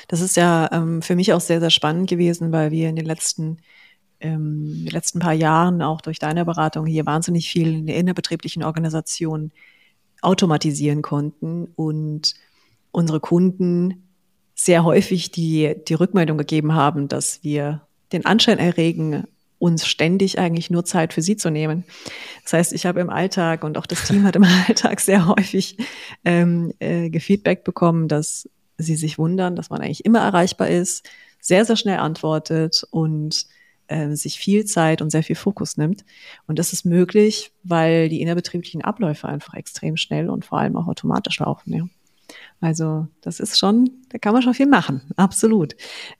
Das 0.08 0.20
ist 0.20 0.36
ja 0.36 0.68
ähm, 0.72 1.02
für 1.02 1.16
mich 1.16 1.32
auch 1.32 1.40
sehr, 1.40 1.60
sehr 1.60 1.70
spannend 1.70 2.10
gewesen, 2.10 2.52
weil 2.52 2.70
wir 2.70 2.88
in 2.88 2.96
den 2.96 3.06
letzten 3.06 3.58
ähm, 4.20 4.74
in 4.78 4.84
den 4.84 4.92
letzten 4.92 5.18
paar 5.18 5.32
Jahren 5.32 5.82
auch 5.82 6.00
durch 6.00 6.18
deine 6.18 6.44
Beratung 6.44 6.86
hier 6.86 7.06
wahnsinnig 7.06 7.50
viel 7.50 7.68
in 7.68 7.86
der 7.86 7.96
innerbetrieblichen 7.96 8.62
Organisation 8.62 9.52
automatisieren 10.20 11.02
konnten 11.02 11.66
und 11.74 12.34
unsere 12.92 13.20
Kunden 13.20 14.08
sehr 14.54 14.84
häufig 14.84 15.32
die, 15.32 15.74
die 15.88 15.94
Rückmeldung 15.94 16.38
gegeben 16.38 16.74
haben, 16.74 17.08
dass 17.08 17.42
wir 17.42 17.82
den 18.12 18.26
Anschein 18.26 18.58
erregen, 18.58 19.24
uns 19.58 19.86
ständig 19.86 20.40
eigentlich 20.40 20.70
nur 20.70 20.84
Zeit 20.84 21.12
für 21.12 21.22
sie 21.22 21.36
zu 21.36 21.48
nehmen. 21.50 21.84
Das 22.42 22.52
heißt, 22.52 22.72
ich 22.72 22.84
habe 22.84 23.00
im 23.00 23.10
Alltag 23.10 23.62
und 23.62 23.78
auch 23.78 23.86
das 23.86 24.08
Team 24.08 24.24
hat 24.24 24.34
im 24.34 24.44
Alltag 24.68 25.00
sehr 25.00 25.28
häufig 25.28 25.76
ähm, 26.24 26.72
äh, 26.80 27.10
gefeedback 27.10 27.62
bekommen, 27.62 28.08
dass 28.08 28.48
sie 28.76 28.96
sich 28.96 29.18
wundern, 29.18 29.54
dass 29.54 29.70
man 29.70 29.80
eigentlich 29.80 30.04
immer 30.04 30.18
erreichbar 30.18 30.68
ist, 30.68 31.08
sehr, 31.40 31.64
sehr 31.64 31.76
schnell 31.76 31.98
antwortet 31.98 32.84
und 32.90 33.46
äh, 33.86 34.16
sich 34.16 34.38
viel 34.38 34.64
Zeit 34.64 35.00
und 35.00 35.10
sehr 35.10 35.22
viel 35.22 35.36
Fokus 35.36 35.76
nimmt. 35.76 36.04
Und 36.48 36.58
das 36.58 36.72
ist 36.72 36.84
möglich, 36.84 37.52
weil 37.62 38.08
die 38.08 38.20
innerbetrieblichen 38.20 38.82
Abläufe 38.82 39.28
einfach 39.28 39.54
extrem 39.54 39.96
schnell 39.96 40.28
und 40.28 40.44
vor 40.44 40.58
allem 40.58 40.76
auch 40.76 40.88
automatisch 40.88 41.38
laufen. 41.38 41.72
Ja. 41.72 41.84
Also 42.60 43.08
das 43.20 43.40
ist 43.40 43.58
schon, 43.58 43.90
da 44.10 44.18
kann 44.18 44.32
man 44.32 44.42
schon 44.42 44.54
viel 44.54 44.66
machen, 44.66 45.02
absolut. 45.16 45.74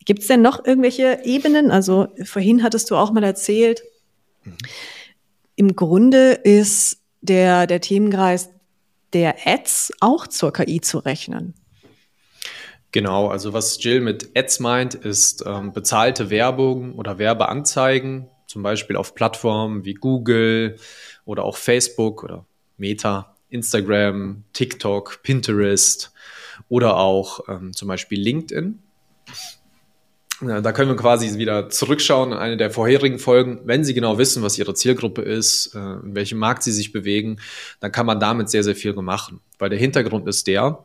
Gibt 0.04 0.22
es 0.22 0.26
denn 0.26 0.42
noch 0.42 0.64
irgendwelche 0.64 1.20
Ebenen? 1.24 1.70
Also 1.70 2.08
vorhin 2.24 2.62
hattest 2.62 2.90
du 2.90 2.96
auch 2.96 3.12
mal 3.12 3.22
erzählt, 3.22 3.82
mhm. 4.44 4.56
im 5.56 5.76
Grunde 5.76 6.32
ist 6.32 6.98
der, 7.20 7.66
der 7.66 7.80
Themenkreis 7.80 8.50
der 9.12 9.36
Ads 9.46 9.92
auch 10.00 10.26
zur 10.26 10.52
KI 10.52 10.80
zu 10.80 10.98
rechnen. 10.98 11.54
Genau, 12.92 13.28
also 13.28 13.54
was 13.54 13.82
Jill 13.82 14.00
mit 14.00 14.36
Ads 14.36 14.60
meint, 14.60 14.94
ist 14.94 15.42
ähm, 15.46 15.72
bezahlte 15.72 16.28
Werbung 16.28 16.94
oder 16.94 17.18
Werbeanzeigen, 17.18 18.28
zum 18.46 18.62
Beispiel 18.62 18.96
auf 18.96 19.14
Plattformen 19.14 19.84
wie 19.86 19.94
Google 19.94 20.76
oder 21.24 21.44
auch 21.44 21.56
Facebook 21.56 22.22
oder 22.22 22.44
Meta, 22.76 23.31
Instagram, 23.52 24.44
TikTok, 24.52 25.22
Pinterest 25.22 26.12
oder 26.68 26.96
auch 26.96 27.48
ähm, 27.48 27.72
zum 27.72 27.88
Beispiel 27.88 28.20
LinkedIn. 28.20 28.78
Da 30.40 30.72
können 30.72 30.90
wir 30.90 30.96
quasi 30.96 31.38
wieder 31.38 31.70
zurückschauen 31.70 32.32
in 32.32 32.38
eine 32.38 32.56
der 32.56 32.72
vorherigen 32.72 33.20
Folgen. 33.20 33.60
Wenn 33.64 33.84
Sie 33.84 33.94
genau 33.94 34.18
wissen, 34.18 34.42
was 34.42 34.58
Ihre 34.58 34.74
Zielgruppe 34.74 35.22
ist, 35.22 35.72
äh, 35.74 35.78
in 35.78 36.16
welchem 36.16 36.38
Markt 36.38 36.64
Sie 36.64 36.72
sich 36.72 36.90
bewegen, 36.90 37.38
dann 37.78 37.92
kann 37.92 38.06
man 38.06 38.18
damit 38.18 38.50
sehr, 38.50 38.64
sehr 38.64 38.74
viel 38.74 38.92
machen. 38.94 39.40
Weil 39.60 39.70
der 39.70 39.78
Hintergrund 39.78 40.26
ist 40.26 40.48
der, 40.48 40.84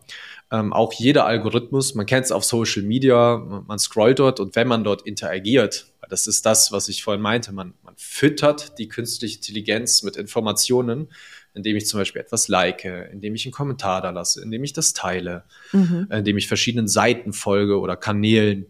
ähm, 0.51 0.74
auch 0.74 0.93
jeder 0.93 1.25
Algorithmus, 1.25 1.95
man 1.95 2.05
kennt 2.05 2.25
es 2.25 2.31
auf 2.31 2.45
Social 2.45 2.83
Media, 2.83 3.38
man 3.67 3.79
scrollt 3.79 4.19
dort 4.19 4.39
und 4.39 4.55
wenn 4.55 4.67
man 4.67 4.83
dort 4.83 5.01
interagiert, 5.07 5.88
das 6.09 6.27
ist 6.27 6.45
das, 6.45 6.71
was 6.71 6.88
ich 6.88 7.03
vorhin 7.03 7.21
meinte, 7.21 7.51
man, 7.51 7.74
man 7.83 7.95
füttert 7.97 8.77
die 8.79 8.88
künstliche 8.88 9.38
Intelligenz 9.38 10.03
mit 10.03 10.15
Informationen, 10.15 11.09
indem 11.57 11.75
ich 11.75 11.87
zum 11.87 11.99
Beispiel 11.99 12.21
etwas 12.21 12.47
like, 12.47 12.85
indem 12.85 13.35
ich 13.35 13.45
einen 13.45 13.51
Kommentar 13.51 14.01
da 14.01 14.11
lasse, 14.11 14.41
indem 14.41 14.63
ich 14.63 14.71
das 14.71 14.93
teile, 14.93 15.43
mhm. 15.73 16.07
indem 16.11 16.37
ich 16.37 16.47
verschiedenen 16.47 16.87
Seiten 16.87 17.33
folge 17.33 17.79
oder 17.79 17.97
Kanälen. 17.97 18.67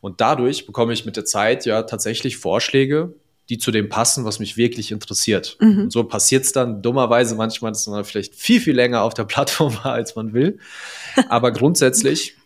Und 0.00 0.20
dadurch 0.20 0.66
bekomme 0.66 0.92
ich 0.92 1.04
mit 1.04 1.16
der 1.16 1.24
Zeit 1.24 1.66
ja 1.66 1.82
tatsächlich 1.82 2.36
Vorschläge, 2.36 3.14
die 3.48 3.58
zu 3.58 3.70
dem 3.70 3.88
passen, 3.88 4.24
was 4.24 4.38
mich 4.38 4.56
wirklich 4.56 4.92
interessiert. 4.92 5.56
Mhm. 5.60 5.82
Und 5.82 5.92
so 5.92 6.04
passiert 6.04 6.44
es 6.44 6.52
dann 6.52 6.82
dummerweise 6.82 7.34
manchmal, 7.34 7.72
dass 7.72 7.86
man 7.86 8.04
vielleicht 8.04 8.34
viel, 8.34 8.60
viel 8.60 8.74
länger 8.74 9.02
auf 9.02 9.14
der 9.14 9.24
Plattform 9.32 9.74
war, 9.82 9.92
als 9.92 10.14
man 10.14 10.32
will. 10.32 10.58
Aber 11.28 11.52
grundsätzlich 11.52 12.36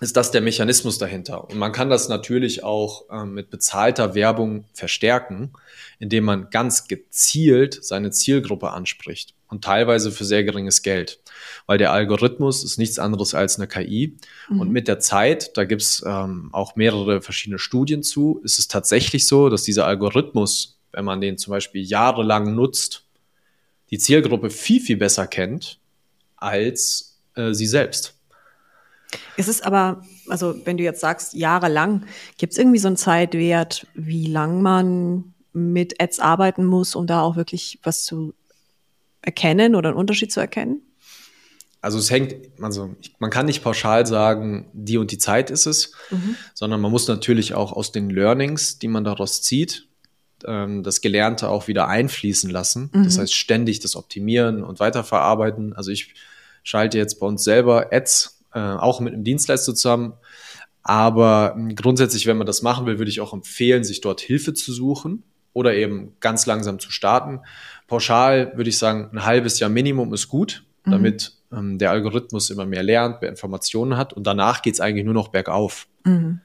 ist 0.00 0.16
das 0.16 0.30
der 0.30 0.40
Mechanismus 0.40 0.98
dahinter. 0.98 1.48
Und 1.50 1.58
man 1.58 1.72
kann 1.72 1.90
das 1.90 2.08
natürlich 2.08 2.62
auch 2.62 3.04
ähm, 3.10 3.34
mit 3.34 3.50
bezahlter 3.50 4.14
Werbung 4.14 4.64
verstärken, 4.72 5.52
indem 5.98 6.24
man 6.24 6.50
ganz 6.50 6.86
gezielt 6.86 7.84
seine 7.84 8.10
Zielgruppe 8.10 8.70
anspricht 8.70 9.34
und 9.48 9.64
teilweise 9.64 10.12
für 10.12 10.24
sehr 10.24 10.44
geringes 10.44 10.82
Geld. 10.82 11.20
Weil 11.66 11.78
der 11.78 11.92
Algorithmus 11.92 12.62
ist 12.62 12.78
nichts 12.78 12.98
anderes 12.98 13.34
als 13.34 13.56
eine 13.58 13.66
KI. 13.66 14.16
Mhm. 14.48 14.60
Und 14.60 14.70
mit 14.70 14.86
der 14.86 15.00
Zeit, 15.00 15.56
da 15.56 15.64
gibt's 15.64 16.02
ähm, 16.06 16.50
auch 16.52 16.76
mehrere 16.76 17.20
verschiedene 17.20 17.58
Studien 17.58 18.02
zu, 18.02 18.40
ist 18.44 18.58
es 18.58 18.68
tatsächlich 18.68 19.26
so, 19.26 19.48
dass 19.48 19.64
dieser 19.64 19.86
Algorithmus, 19.86 20.78
wenn 20.92 21.04
man 21.04 21.20
den 21.20 21.38
zum 21.38 21.52
Beispiel 21.52 21.82
jahrelang 21.82 22.54
nutzt, 22.54 23.04
die 23.90 23.98
Zielgruppe 23.98 24.50
viel, 24.50 24.80
viel 24.80 24.96
besser 24.96 25.26
kennt 25.26 25.78
als 26.36 27.18
äh, 27.34 27.52
sie 27.52 27.66
selbst. 27.66 28.17
Es 29.36 29.48
ist 29.48 29.64
aber, 29.64 30.04
also 30.28 30.54
wenn 30.64 30.76
du 30.76 30.84
jetzt 30.84 31.00
sagst, 31.00 31.34
jahrelang, 31.34 32.04
gibt 32.36 32.52
es 32.52 32.58
irgendwie 32.58 32.78
so 32.78 32.88
einen 32.88 32.96
Zeitwert, 32.96 33.86
wie 33.94 34.26
lang 34.26 34.60
man 34.60 35.34
mit 35.52 36.00
Ads 36.00 36.20
arbeiten 36.20 36.64
muss, 36.64 36.94
um 36.94 37.06
da 37.06 37.22
auch 37.22 37.36
wirklich 37.36 37.78
was 37.82 38.04
zu 38.04 38.34
erkennen 39.22 39.74
oder 39.74 39.90
einen 39.90 39.98
Unterschied 39.98 40.32
zu 40.32 40.40
erkennen? 40.40 40.82
Also 41.80 41.98
es 41.98 42.10
hängt, 42.10 42.34
also 42.60 42.96
man 43.18 43.30
kann 43.30 43.46
nicht 43.46 43.62
pauschal 43.62 44.04
sagen, 44.04 44.68
die 44.72 44.98
und 44.98 45.12
die 45.12 45.18
Zeit 45.18 45.50
ist 45.50 45.66
es, 45.66 45.92
mhm. 46.10 46.36
sondern 46.52 46.80
man 46.80 46.90
muss 46.90 47.06
natürlich 47.06 47.54
auch 47.54 47.72
aus 47.72 47.92
den 47.92 48.10
Learnings, 48.10 48.78
die 48.78 48.88
man 48.88 49.04
daraus 49.04 49.42
zieht, 49.42 49.86
ähm, 50.44 50.82
das 50.82 51.00
Gelernte 51.00 51.48
auch 51.48 51.68
wieder 51.68 51.86
einfließen 51.86 52.50
lassen. 52.50 52.90
Mhm. 52.92 53.04
Das 53.04 53.18
heißt, 53.18 53.32
ständig 53.32 53.78
das 53.78 53.94
Optimieren 53.94 54.64
und 54.64 54.80
Weiterverarbeiten. 54.80 55.72
Also 55.72 55.92
ich 55.92 56.14
schalte 56.64 56.98
jetzt 56.98 57.20
bei 57.20 57.26
uns 57.26 57.44
selber 57.44 57.92
Ads 57.92 58.37
äh, 58.58 58.78
auch 58.78 59.00
mit 59.00 59.14
einem 59.14 59.24
Dienstleister 59.24 59.74
zusammen. 59.74 60.14
Aber 60.82 61.54
ähm, 61.56 61.74
grundsätzlich, 61.76 62.26
wenn 62.26 62.38
man 62.38 62.46
das 62.46 62.62
machen 62.62 62.86
will, 62.86 62.98
würde 62.98 63.10
ich 63.10 63.20
auch 63.20 63.32
empfehlen, 63.32 63.84
sich 63.84 64.00
dort 64.00 64.20
Hilfe 64.20 64.54
zu 64.54 64.72
suchen 64.72 65.22
oder 65.52 65.74
eben 65.74 66.14
ganz 66.20 66.46
langsam 66.46 66.78
zu 66.78 66.90
starten. 66.90 67.40
Pauschal 67.86 68.52
würde 68.56 68.70
ich 68.70 68.78
sagen, 68.78 69.10
ein 69.12 69.24
halbes 69.24 69.58
Jahr 69.58 69.70
Minimum 69.70 70.12
ist 70.14 70.28
gut, 70.28 70.64
mhm. 70.84 70.90
damit 70.90 71.32
ähm, 71.52 71.78
der 71.78 71.90
Algorithmus 71.90 72.50
immer 72.50 72.66
mehr 72.66 72.82
lernt, 72.82 73.20
mehr 73.20 73.30
Informationen 73.30 73.96
hat 73.96 74.12
und 74.12 74.26
danach 74.26 74.62
geht 74.62 74.74
es 74.74 74.80
eigentlich 74.80 75.04
nur 75.04 75.14
noch 75.14 75.28
bergauf. 75.28 75.86
Mhm. 76.04 76.40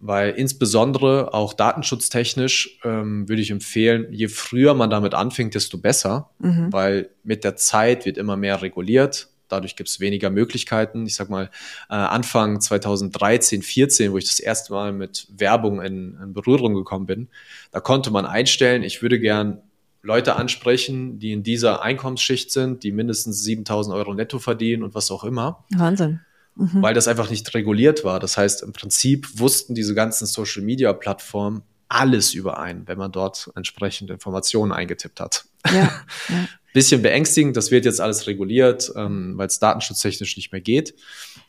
Weil 0.00 0.30
insbesondere 0.30 1.34
auch 1.34 1.54
datenschutztechnisch 1.54 2.78
ähm, 2.84 3.28
würde 3.28 3.42
ich 3.42 3.50
empfehlen, 3.50 4.06
je 4.10 4.28
früher 4.28 4.74
man 4.74 4.90
damit 4.90 5.12
anfängt, 5.12 5.54
desto 5.54 5.76
besser, 5.76 6.30
mhm. 6.38 6.72
weil 6.72 7.10
mit 7.24 7.42
der 7.42 7.56
Zeit 7.56 8.06
wird 8.06 8.16
immer 8.16 8.36
mehr 8.36 8.62
reguliert. 8.62 9.28
Dadurch 9.48 9.76
gibt 9.76 9.88
es 9.88 10.00
weniger 10.00 10.30
Möglichkeiten. 10.30 11.06
Ich 11.06 11.14
sag 11.14 11.30
mal, 11.30 11.50
äh, 11.88 11.94
Anfang 11.94 12.60
2013, 12.60 13.62
14, 13.62 14.12
wo 14.12 14.18
ich 14.18 14.26
das 14.26 14.40
erste 14.40 14.72
Mal 14.72 14.92
mit 14.92 15.26
Werbung 15.36 15.80
in, 15.82 16.18
in 16.22 16.32
Berührung 16.32 16.74
gekommen 16.74 17.06
bin, 17.06 17.28
da 17.70 17.80
konnte 17.80 18.10
man 18.10 18.26
einstellen, 18.26 18.82
ich 18.82 19.02
würde 19.02 19.18
gern 19.18 19.62
Leute 20.02 20.36
ansprechen, 20.36 21.18
die 21.18 21.32
in 21.32 21.42
dieser 21.42 21.82
Einkommensschicht 21.82 22.50
sind, 22.50 22.82
die 22.82 22.92
mindestens 22.92 23.42
7000 23.42 23.94
Euro 23.94 24.14
netto 24.14 24.38
verdienen 24.38 24.82
und 24.82 24.94
was 24.94 25.10
auch 25.10 25.24
immer. 25.24 25.64
Wahnsinn. 25.74 26.20
Mhm. 26.54 26.82
Weil 26.82 26.94
das 26.94 27.08
einfach 27.08 27.30
nicht 27.30 27.52
reguliert 27.54 28.04
war. 28.04 28.20
Das 28.20 28.36
heißt, 28.36 28.62
im 28.62 28.72
Prinzip 28.72 29.28
wussten 29.38 29.74
diese 29.74 29.94
ganzen 29.94 30.26
Social 30.26 30.62
Media 30.62 30.92
Plattformen 30.92 31.62
alles 31.88 32.34
über 32.34 32.58
einen, 32.58 32.86
wenn 32.86 32.98
man 32.98 33.12
dort 33.12 33.50
entsprechende 33.54 34.12
Informationen 34.12 34.72
eingetippt 34.72 35.20
hat. 35.20 35.46
Ja, 35.66 35.72
ja. 36.28 36.48
Bisschen 36.78 37.02
beängstigend, 37.02 37.56
das 37.56 37.72
wird 37.72 37.86
jetzt 37.86 38.00
alles 38.00 38.28
reguliert, 38.28 38.92
ähm, 38.94 39.32
weil 39.36 39.48
es 39.48 39.58
datenschutztechnisch 39.58 40.36
nicht 40.36 40.52
mehr 40.52 40.60
geht. 40.60 40.94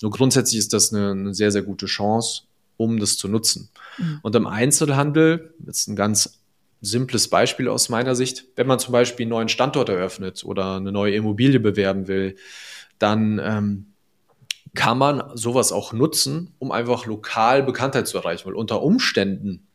Nur 0.02 0.10
grundsätzlich 0.10 0.58
ist 0.58 0.74
das 0.74 0.92
eine, 0.92 1.12
eine 1.12 1.36
sehr, 1.36 1.52
sehr 1.52 1.62
gute 1.62 1.86
Chance, 1.86 2.46
um 2.78 3.00
das 3.00 3.16
zu 3.16 3.28
nutzen. 3.28 3.70
Mhm. 4.00 4.20
Und 4.24 4.36
im 4.36 4.48
Einzelhandel, 4.48 5.54
jetzt 5.64 5.88
ein 5.88 5.96
ganz 5.96 6.40
simples 6.82 7.28
Beispiel 7.28 7.68
aus 7.68 7.90
meiner 7.90 8.16
Sicht, 8.16 8.46
wenn 8.56 8.66
man 8.66 8.80
zum 8.80 8.92
Beispiel 8.92 9.26
einen 9.26 9.30
neuen 9.30 9.50
Standort 9.50 9.90
eröffnet 9.90 10.44
oder 10.44 10.78
eine 10.78 10.92
neue 10.92 11.14
Immobilie 11.14 11.60
bewerben 11.60 12.08
will, 12.08 12.36
dann 12.98 13.40
ähm, 13.44 13.86
kann 14.74 14.98
man 14.98 15.22
sowas 15.36 15.72
auch 15.72 15.94
nutzen, 15.94 16.56
um 16.58 16.72
einfach 16.72 17.06
lokal 17.06 17.62
Bekanntheit 17.62 18.08
zu 18.08 18.18
erreichen. 18.18 18.48
Weil 18.48 18.56
unter 18.56 18.82
Umständen 18.82 19.68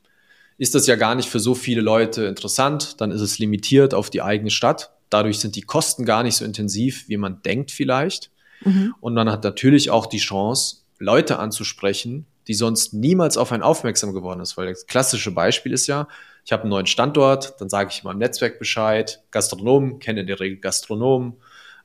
ist 0.58 0.74
das 0.74 0.88
ja 0.88 0.96
gar 0.96 1.14
nicht 1.14 1.28
für 1.28 1.38
so 1.38 1.54
viele 1.54 1.80
Leute 1.80 2.24
interessant, 2.24 3.00
dann 3.00 3.12
ist 3.12 3.20
es 3.20 3.38
limitiert 3.38 3.94
auf 3.94 4.10
die 4.10 4.20
eigene 4.20 4.50
Stadt. 4.50 4.90
Dadurch 5.14 5.38
sind 5.38 5.54
die 5.54 5.62
Kosten 5.62 6.04
gar 6.04 6.24
nicht 6.24 6.34
so 6.34 6.44
intensiv, 6.44 7.08
wie 7.08 7.16
man 7.16 7.40
denkt 7.42 7.70
vielleicht. 7.70 8.32
Mhm. 8.64 8.96
Und 8.98 9.14
man 9.14 9.30
hat 9.30 9.44
natürlich 9.44 9.88
auch 9.88 10.06
die 10.06 10.18
Chance, 10.18 10.78
Leute 10.98 11.38
anzusprechen, 11.38 12.26
die 12.48 12.54
sonst 12.54 12.94
niemals 12.94 13.36
auf 13.36 13.52
einen 13.52 13.62
aufmerksam 13.62 14.12
geworden 14.12 14.40
ist. 14.40 14.56
Weil 14.56 14.70
das 14.70 14.88
klassische 14.88 15.30
Beispiel 15.30 15.72
ist 15.72 15.86
ja, 15.86 16.08
ich 16.44 16.50
habe 16.50 16.62
einen 16.64 16.70
neuen 16.70 16.86
Standort, 16.86 17.54
dann 17.60 17.68
sage 17.68 17.90
ich 17.92 18.02
meinem 18.02 18.18
Netzwerk 18.18 18.58
Bescheid, 18.58 19.22
Gastronomen 19.30 20.00
kennen 20.00 20.18
in 20.18 20.26
der 20.26 20.40
Regel 20.40 20.58
Gastronomen, 20.58 21.34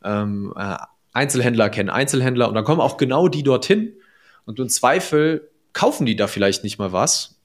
ähm, 0.04 0.52
äh, 0.58 0.78
Einzelhändler 1.14 1.70
kennen 1.70 1.92
Einzelhändler 1.92 2.48
und 2.48 2.56
dann 2.56 2.64
kommen 2.64 2.82
auch 2.82 2.98
genau 2.98 3.28
die 3.28 3.44
dorthin 3.44 3.94
und 4.46 4.58
im 4.58 4.70
Zweifel 4.70 5.52
kaufen 5.74 6.08
die 6.08 6.16
da 6.16 6.26
vielleicht 6.26 6.64
nicht 6.64 6.80
mal 6.80 6.92
was 6.92 7.39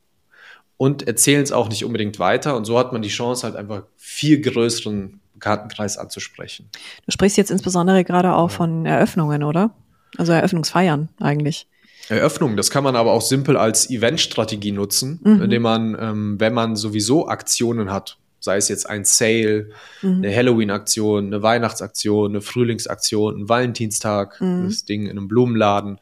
und 0.76 1.07
erzählen 1.07 1.43
es 1.43 1.52
auch 1.52 1.69
nicht 1.69 1.85
unbedingt 1.85 2.19
weiter 2.19 2.57
und 2.57 2.64
so 2.64 2.78
hat 2.78 2.93
man 2.93 3.02
die 3.02 3.09
Chance 3.09 3.45
halt 3.45 3.57
einfach 3.57 3.85
viel 3.97 4.40
größeren 4.40 5.21
Kartenkreis 5.38 5.99
anzusprechen. 5.99 6.71
Du 7.07 7.12
sprichst 7.12 7.37
jetzt 7.37 7.50
insbesondere 7.50 8.04
gerade 8.04 8.35
auch 8.35 8.50
ja. 8.50 8.57
von 8.57 8.87
Eröffnungen, 8.87 9.43
oder? 9.43 9.75
Also 10.16 10.33
Eröffnungsfeiern 10.33 11.09
eigentlich. 11.21 11.66
Eröffnung. 12.09 12.57
Das 12.57 12.71
kann 12.71 12.85
man 12.85 12.97
aber 12.97 13.12
auch 13.12 13.23
simpel 13.23 13.57
als 13.57 13.90
Eventstrategie 13.90 14.73
nutzen, 14.73 15.21
mhm. 15.23 15.43
indem 15.43 15.62
man, 15.62 15.97
ähm, 15.99 16.37
wenn 16.38 16.52
man 16.52 16.76
sowieso 16.76 17.28
Aktionen 17.28 17.90
hat, 17.90 18.19
sei 18.44 18.58
es 18.58 18.68
jetzt 18.68 18.88
ein 18.88 19.04
Sale, 19.04 19.71
mhm. 20.02 20.19
eine 20.19 20.34
Halloween-Aktion, 20.34 21.26
eine 21.26 21.42
Weihnachtsaktion, 21.42 22.32
eine 22.32 22.40
Frühlingsaktion, 22.42 23.40
ein 23.40 23.49
Valentinstag, 23.49 24.40
mhm. 24.40 24.66
das 24.66 24.84
Ding 24.84 25.04
in 25.04 25.12
einem 25.12 25.28
Blumenladen. 25.28 25.99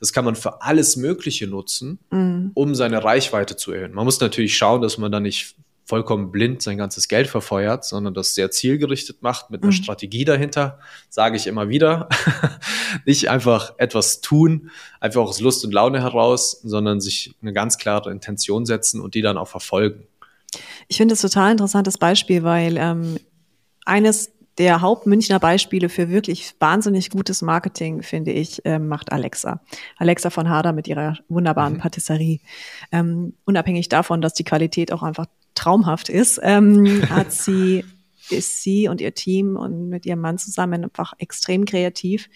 Das 0.00 0.12
kann 0.12 0.24
man 0.24 0.34
für 0.34 0.62
alles 0.62 0.96
Mögliche 0.96 1.46
nutzen, 1.46 2.00
mhm. 2.10 2.50
um 2.54 2.74
seine 2.74 3.04
Reichweite 3.04 3.56
zu 3.56 3.72
erhöhen. 3.72 3.92
Man 3.92 4.04
muss 4.04 4.20
natürlich 4.20 4.56
schauen, 4.56 4.82
dass 4.82 4.98
man 4.98 5.12
da 5.12 5.20
nicht 5.20 5.54
vollkommen 5.84 6.32
blind 6.32 6.62
sein 6.62 6.78
ganzes 6.78 7.08
Geld 7.08 7.28
verfeuert, 7.28 7.84
sondern 7.84 8.14
das 8.14 8.34
sehr 8.34 8.50
zielgerichtet 8.50 9.22
macht 9.22 9.50
mit 9.50 9.62
einer 9.62 9.72
mhm. 9.72 9.76
Strategie 9.76 10.24
dahinter, 10.24 10.78
sage 11.10 11.36
ich 11.36 11.46
immer 11.46 11.68
wieder. 11.68 12.08
Nicht 13.04 13.28
einfach 13.28 13.74
etwas 13.78 14.20
tun, 14.20 14.70
einfach 15.00 15.22
aus 15.22 15.40
Lust 15.40 15.64
und 15.64 15.72
Laune 15.72 16.00
heraus, 16.00 16.60
sondern 16.62 17.00
sich 17.00 17.34
eine 17.42 17.52
ganz 17.52 17.78
klare 17.78 18.10
Intention 18.10 18.64
setzen 18.64 19.00
und 19.00 19.14
die 19.14 19.22
dann 19.22 19.36
auch 19.36 19.48
verfolgen. 19.48 20.06
Ich 20.88 20.96
finde 20.96 21.12
das 21.12 21.22
total 21.22 21.52
interessantes 21.52 21.98
Beispiel, 21.98 22.42
weil 22.42 22.76
ähm, 22.76 23.18
eines 23.84 24.32
der 24.58 24.82
Hauptmünchner 24.82 25.38
Beispiele 25.38 25.88
für 25.88 26.10
wirklich 26.10 26.54
wahnsinnig 26.58 27.10
gutes 27.10 27.42
Marketing, 27.42 28.02
finde 28.02 28.32
ich, 28.32 28.64
äh, 28.66 28.78
macht 28.78 29.10
Alexa. 29.10 29.62
Alexa 29.96 30.30
von 30.30 30.48
Harder 30.48 30.72
mit 30.72 30.88
ihrer 30.88 31.16
wunderbaren 31.28 31.74
mhm. 31.74 31.78
Patisserie. 31.78 32.40
Ähm, 32.90 33.34
unabhängig 33.44 33.88
davon, 33.88 34.20
dass 34.20 34.34
die 34.34 34.44
Qualität 34.44 34.92
auch 34.92 35.02
einfach 35.02 35.26
traumhaft 35.54 36.08
ist, 36.08 36.38
ähm, 36.42 37.02
hat 37.10 37.32
sie, 37.32 37.84
ist 38.28 38.62
sie 38.62 38.88
und 38.88 39.00
ihr 39.00 39.14
Team 39.14 39.56
und 39.56 39.88
mit 39.88 40.04
ihrem 40.04 40.20
Mann 40.20 40.38
zusammen 40.38 40.84
einfach 40.84 41.14
extrem 41.18 41.64
kreativ, 41.64 42.28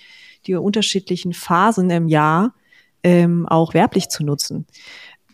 die 0.46 0.54
unterschiedlichen 0.54 1.34
Phasen 1.34 1.90
im 1.90 2.08
Jahr 2.08 2.54
ähm, 3.02 3.46
auch 3.46 3.74
werblich 3.74 4.08
zu 4.08 4.24
nutzen. 4.24 4.66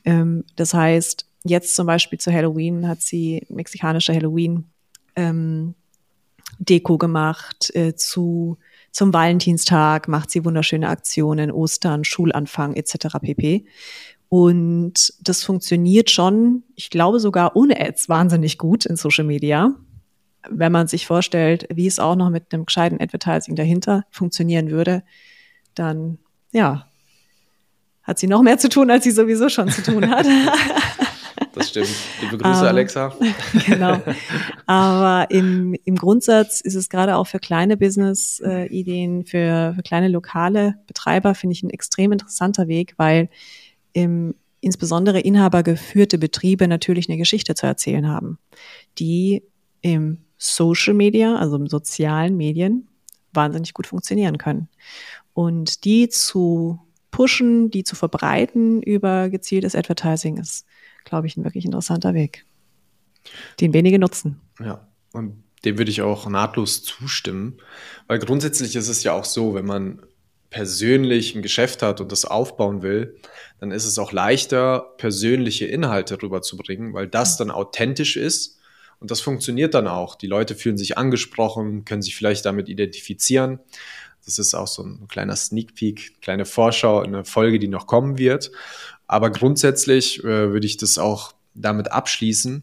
Ähm, 0.04 0.44
das 0.56 0.74
heißt, 0.74 1.26
jetzt 1.44 1.74
zum 1.74 1.86
Beispiel 1.86 2.18
zu 2.18 2.32
Halloween 2.32 2.86
hat 2.86 3.00
sie 3.00 3.46
mexikanische 3.48 4.14
Halloween 4.14 4.64
ähm, 5.16 5.74
Deko 6.58 6.98
gemacht, 6.98 7.74
äh, 7.74 7.94
zu 7.94 8.58
zum 8.92 9.14
Valentinstag 9.14 10.06
macht 10.06 10.30
sie 10.30 10.44
wunderschöne 10.44 10.88
Aktionen, 10.88 11.50
Ostern, 11.50 12.04
Schulanfang 12.04 12.74
etc. 12.74 13.18
pp. 13.22 13.64
Und 14.28 15.14
das 15.20 15.42
funktioniert 15.42 16.10
schon, 16.10 16.62
ich 16.74 16.90
glaube 16.90 17.18
sogar 17.18 17.56
ohne 17.56 17.80
Ads 17.80 18.08
wahnsinnig 18.08 18.58
gut 18.58 18.84
in 18.84 18.96
Social 18.96 19.24
Media. 19.24 19.74
Wenn 20.48 20.72
man 20.72 20.88
sich 20.88 21.06
vorstellt, 21.06 21.66
wie 21.72 21.86
es 21.86 21.98
auch 21.98 22.16
noch 22.16 22.28
mit 22.28 22.52
einem 22.52 22.66
gescheiten 22.66 23.00
Advertising 23.00 23.56
dahinter 23.56 24.04
funktionieren 24.10 24.70
würde, 24.70 25.02
dann 25.74 26.18
ja, 26.52 26.86
hat 28.02 28.18
sie 28.18 28.26
noch 28.26 28.42
mehr 28.42 28.58
zu 28.58 28.68
tun, 28.68 28.90
als 28.90 29.04
sie 29.04 29.10
sowieso 29.10 29.48
schon 29.48 29.70
zu 29.70 29.82
tun 29.82 30.10
hat. 30.10 30.26
Stimmt. 31.72 31.88
Liebe 32.20 32.36
Grüße, 32.36 32.60
um, 32.60 32.64
ähm, 32.64 32.68
Alexa. 32.68 33.14
Genau. 33.66 34.02
Aber 34.66 35.30
im, 35.30 35.74
im 35.84 35.96
Grundsatz 35.96 36.60
ist 36.60 36.74
es 36.74 36.90
gerade 36.90 37.16
auch 37.16 37.26
für 37.26 37.38
kleine 37.38 37.78
Business-Ideen, 37.78 39.24
für, 39.24 39.72
für 39.74 39.82
kleine 39.82 40.08
lokale 40.08 40.74
Betreiber, 40.86 41.34
finde 41.34 41.54
ich 41.54 41.62
ein 41.62 41.70
extrem 41.70 42.12
interessanter 42.12 42.68
Weg, 42.68 42.92
weil 42.98 43.30
im, 43.94 44.34
insbesondere 44.60 45.20
inhabergeführte 45.20 46.18
Betriebe 46.18 46.68
natürlich 46.68 47.08
eine 47.08 47.16
Geschichte 47.16 47.54
zu 47.54 47.64
erzählen 47.64 48.06
haben, 48.06 48.38
die 48.98 49.42
im 49.80 50.18
Social 50.36 50.92
Media, 50.92 51.36
also 51.36 51.56
im 51.56 51.68
sozialen 51.68 52.36
Medien, 52.36 52.86
wahnsinnig 53.32 53.72
gut 53.72 53.86
funktionieren 53.86 54.36
können. 54.36 54.68
Und 55.32 55.86
die 55.86 56.10
zu 56.10 56.80
pushen, 57.12 57.70
die 57.70 57.84
zu 57.84 57.94
verbreiten 57.94 58.82
über 58.82 59.28
gezieltes 59.28 59.76
Advertising 59.76 60.38
ist, 60.38 60.66
glaube 61.04 61.28
ich, 61.28 61.36
ein 61.36 61.44
wirklich 61.44 61.64
interessanter 61.64 62.14
Weg, 62.14 62.44
den 63.60 63.72
wenige 63.72 64.00
nutzen. 64.00 64.40
Ja, 64.58 64.88
und 65.12 65.44
dem 65.64 65.78
würde 65.78 65.92
ich 65.92 66.02
auch 66.02 66.28
nahtlos 66.28 66.82
zustimmen, 66.82 67.58
weil 68.08 68.18
grundsätzlich 68.18 68.74
ist 68.74 68.88
es 68.88 69.04
ja 69.04 69.12
auch 69.12 69.24
so, 69.24 69.54
wenn 69.54 69.66
man 69.66 70.02
persönlich 70.50 71.34
ein 71.34 71.42
Geschäft 71.42 71.82
hat 71.82 72.00
und 72.00 72.12
das 72.12 72.24
aufbauen 72.24 72.82
will, 72.82 73.16
dann 73.60 73.70
ist 73.70 73.84
es 73.84 73.98
auch 73.98 74.12
leichter, 74.12 74.94
persönliche 74.98 75.66
Inhalte 75.66 76.20
rüberzubringen, 76.20 76.92
weil 76.92 77.06
das 77.06 77.36
dann 77.36 77.50
authentisch 77.50 78.16
ist 78.16 78.58
und 78.98 79.10
das 79.10 79.20
funktioniert 79.20 79.74
dann 79.74 79.88
auch. 79.88 80.14
Die 80.14 80.26
Leute 80.26 80.54
fühlen 80.54 80.76
sich 80.76 80.98
angesprochen, 80.98 81.84
können 81.84 82.02
sich 82.02 82.16
vielleicht 82.16 82.44
damit 82.44 82.68
identifizieren. 82.68 83.60
Das 84.24 84.38
ist 84.38 84.54
auch 84.54 84.68
so 84.68 84.82
ein 84.82 85.08
kleiner 85.08 85.36
Sneak 85.36 85.74
Peek, 85.74 86.20
kleine 86.20 86.44
Vorschau, 86.44 87.00
eine 87.00 87.24
Folge, 87.24 87.58
die 87.58 87.68
noch 87.68 87.86
kommen 87.86 88.18
wird. 88.18 88.52
Aber 89.06 89.30
grundsätzlich 89.30 90.20
äh, 90.20 90.52
würde 90.52 90.66
ich 90.66 90.76
das 90.76 90.98
auch 90.98 91.34
damit 91.54 91.90
abschließen, 91.92 92.62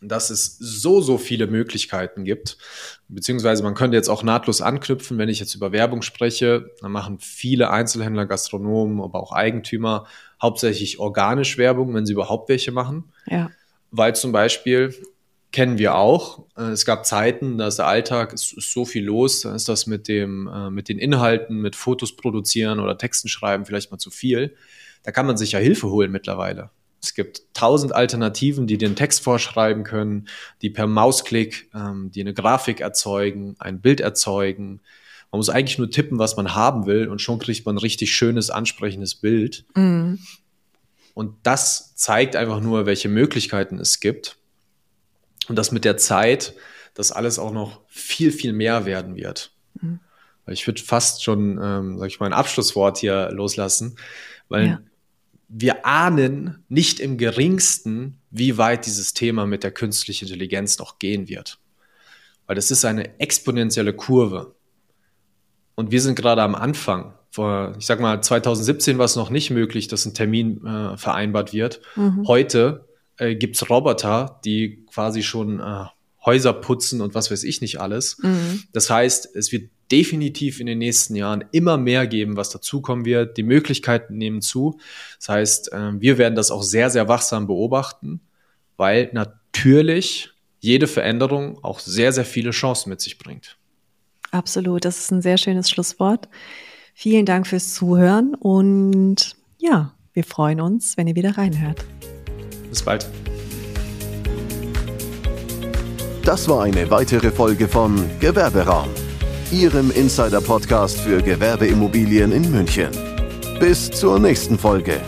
dass 0.00 0.30
es 0.30 0.56
so, 0.58 1.00
so 1.00 1.16
viele 1.16 1.46
Möglichkeiten 1.46 2.24
gibt. 2.24 2.58
Beziehungsweise 3.08 3.62
man 3.62 3.74
könnte 3.74 3.96
jetzt 3.96 4.08
auch 4.08 4.22
nahtlos 4.22 4.60
anknüpfen, 4.60 5.16
wenn 5.18 5.28
ich 5.28 5.38
jetzt 5.38 5.54
über 5.54 5.72
Werbung 5.72 6.02
spreche, 6.02 6.70
dann 6.80 6.92
machen 6.92 7.18
viele 7.20 7.70
Einzelhändler, 7.70 8.26
Gastronomen, 8.26 9.00
aber 9.00 9.22
auch 9.22 9.32
Eigentümer 9.32 10.06
hauptsächlich 10.40 10.98
organisch 10.98 11.56
Werbung, 11.56 11.94
wenn 11.94 12.04
sie 12.04 12.14
überhaupt 12.14 12.48
welche 12.48 12.72
machen. 12.72 13.12
Ja. 13.26 13.50
Weil 13.92 14.16
zum 14.16 14.32
Beispiel 14.32 14.94
kennen 15.52 15.78
wir 15.78 15.94
auch. 15.94 16.44
Äh, 16.56 16.70
es 16.70 16.84
gab 16.84 17.06
Zeiten, 17.06 17.58
da 17.58 17.68
ist 17.68 17.78
der 17.78 17.86
Alltag, 17.86 18.32
ist 18.32 18.54
so 18.58 18.84
viel 18.84 19.04
los, 19.04 19.42
da 19.42 19.54
ist 19.54 19.68
das 19.68 19.86
mit 19.86 20.08
dem, 20.08 20.48
äh, 20.48 20.70
mit 20.70 20.88
den 20.88 20.98
Inhalten, 20.98 21.60
mit 21.60 21.76
Fotos 21.76 22.16
produzieren 22.16 22.80
oder 22.80 22.98
Texten 22.98 23.28
schreiben 23.28 23.66
vielleicht 23.66 23.90
mal 23.90 23.98
zu 23.98 24.10
viel. 24.10 24.56
Da 25.04 25.12
kann 25.12 25.26
man 25.26 25.36
sich 25.36 25.52
ja 25.52 25.58
Hilfe 25.58 25.90
holen 25.90 26.10
mittlerweile. 26.10 26.70
Es 27.02 27.14
gibt 27.14 27.42
tausend 27.52 27.94
Alternativen, 27.94 28.66
die 28.66 28.78
den 28.78 28.94
Text 28.94 29.22
vorschreiben 29.24 29.82
können, 29.82 30.28
die 30.62 30.70
per 30.70 30.86
Mausklick, 30.86 31.68
ähm, 31.74 32.10
die 32.12 32.20
eine 32.20 32.32
Grafik 32.32 32.80
erzeugen, 32.80 33.56
ein 33.58 33.80
Bild 33.80 34.00
erzeugen. 34.00 34.80
Man 35.32 35.38
muss 35.38 35.50
eigentlich 35.50 35.78
nur 35.78 35.90
tippen, 35.90 36.18
was 36.18 36.36
man 36.36 36.54
haben 36.54 36.86
will 36.86 37.08
und 37.08 37.20
schon 37.20 37.38
kriegt 37.38 37.66
man 37.66 37.74
ein 37.74 37.78
richtig 37.78 38.14
schönes, 38.14 38.50
ansprechendes 38.50 39.16
Bild. 39.16 39.64
Mhm. 39.74 40.20
Und 41.14 41.34
das 41.42 41.94
zeigt 41.96 42.36
einfach 42.36 42.60
nur, 42.60 42.86
welche 42.86 43.08
Möglichkeiten 43.08 43.78
es 43.78 44.00
gibt. 44.00 44.38
Und 45.52 45.56
dass 45.56 45.70
mit 45.70 45.84
der 45.84 45.98
Zeit 45.98 46.54
das 46.94 47.12
alles 47.12 47.38
auch 47.38 47.52
noch 47.52 47.82
viel, 47.86 48.32
viel 48.32 48.54
mehr 48.54 48.86
werden 48.86 49.16
wird. 49.16 49.52
Mhm. 49.78 50.00
Ich 50.46 50.66
würde 50.66 50.80
fast 50.80 51.22
schon, 51.22 51.60
ähm, 51.62 51.98
sag 51.98 52.06
ich 52.06 52.20
mal, 52.20 52.24
ein 52.24 52.32
Abschlusswort 52.32 52.96
hier 52.96 53.28
loslassen, 53.32 53.96
weil 54.48 54.66
ja. 54.66 54.80
wir 55.48 55.84
ahnen 55.84 56.64
nicht 56.70 57.00
im 57.00 57.18
geringsten, 57.18 58.18
wie 58.30 58.56
weit 58.56 58.86
dieses 58.86 59.12
Thema 59.12 59.44
mit 59.44 59.62
der 59.62 59.72
künstlichen 59.72 60.24
Intelligenz 60.24 60.78
noch 60.78 60.98
gehen 60.98 61.28
wird. 61.28 61.58
Weil 62.46 62.56
das 62.56 62.70
ist 62.70 62.86
eine 62.86 63.20
exponentielle 63.20 63.92
Kurve. 63.92 64.54
Und 65.74 65.90
wir 65.90 66.00
sind 66.00 66.14
gerade 66.14 66.40
am 66.40 66.54
Anfang. 66.54 67.12
Vor, 67.30 67.74
ich 67.78 67.84
sag 67.84 68.00
mal, 68.00 68.22
2017 68.22 68.96
war 68.96 69.04
es 69.04 69.16
noch 69.16 69.28
nicht 69.28 69.50
möglich, 69.50 69.86
dass 69.86 70.06
ein 70.06 70.14
Termin 70.14 70.64
äh, 70.64 70.96
vereinbart 70.96 71.52
wird. 71.52 71.82
Mhm. 71.94 72.26
Heute 72.26 72.88
äh, 73.18 73.34
gibt 73.34 73.56
es 73.56 73.68
Roboter, 73.68 74.40
die 74.46 74.81
quasi 74.92 75.22
schon 75.22 75.60
äh, 75.60 75.84
Häuser 76.24 76.52
putzen 76.52 77.00
und 77.00 77.14
was 77.14 77.30
weiß 77.30 77.42
ich 77.44 77.60
nicht 77.60 77.80
alles. 77.80 78.18
Mhm. 78.22 78.62
Das 78.72 78.90
heißt, 78.90 79.34
es 79.34 79.50
wird 79.50 79.70
definitiv 79.90 80.60
in 80.60 80.66
den 80.66 80.78
nächsten 80.78 81.16
Jahren 81.16 81.44
immer 81.52 81.76
mehr 81.76 82.06
geben, 82.06 82.36
was 82.36 82.50
dazukommen 82.50 83.04
wird. 83.04 83.36
Die 83.36 83.42
Möglichkeiten 83.42 84.16
nehmen 84.16 84.40
zu. 84.40 84.78
Das 85.18 85.28
heißt, 85.28 85.72
äh, 85.72 86.00
wir 86.00 86.18
werden 86.18 86.34
das 86.34 86.50
auch 86.50 86.62
sehr, 86.62 86.90
sehr 86.90 87.08
wachsam 87.08 87.46
beobachten, 87.46 88.20
weil 88.76 89.10
natürlich 89.12 90.30
jede 90.60 90.86
Veränderung 90.86 91.62
auch 91.62 91.80
sehr, 91.80 92.12
sehr 92.12 92.24
viele 92.24 92.52
Chancen 92.52 92.90
mit 92.90 93.00
sich 93.00 93.18
bringt. 93.18 93.58
Absolut, 94.30 94.84
das 94.84 94.98
ist 94.98 95.10
ein 95.10 95.20
sehr 95.20 95.36
schönes 95.36 95.68
Schlusswort. 95.68 96.28
Vielen 96.94 97.26
Dank 97.26 97.46
fürs 97.46 97.74
Zuhören 97.74 98.34
und 98.34 99.36
ja, 99.58 99.94
wir 100.14 100.24
freuen 100.24 100.60
uns, 100.60 100.96
wenn 100.96 101.06
ihr 101.08 101.16
wieder 101.16 101.36
reinhört. 101.36 101.84
Bis 102.70 102.82
bald. 102.82 103.06
Das 106.24 106.48
war 106.48 106.62
eine 106.62 106.88
weitere 106.88 107.32
Folge 107.32 107.66
von 107.66 107.96
Gewerberaum, 108.20 108.88
Ihrem 109.50 109.90
Insider-Podcast 109.90 111.00
für 111.00 111.20
Gewerbeimmobilien 111.20 112.30
in 112.30 112.48
München. 112.48 112.90
Bis 113.58 113.90
zur 113.90 114.20
nächsten 114.20 114.56
Folge. 114.56 115.00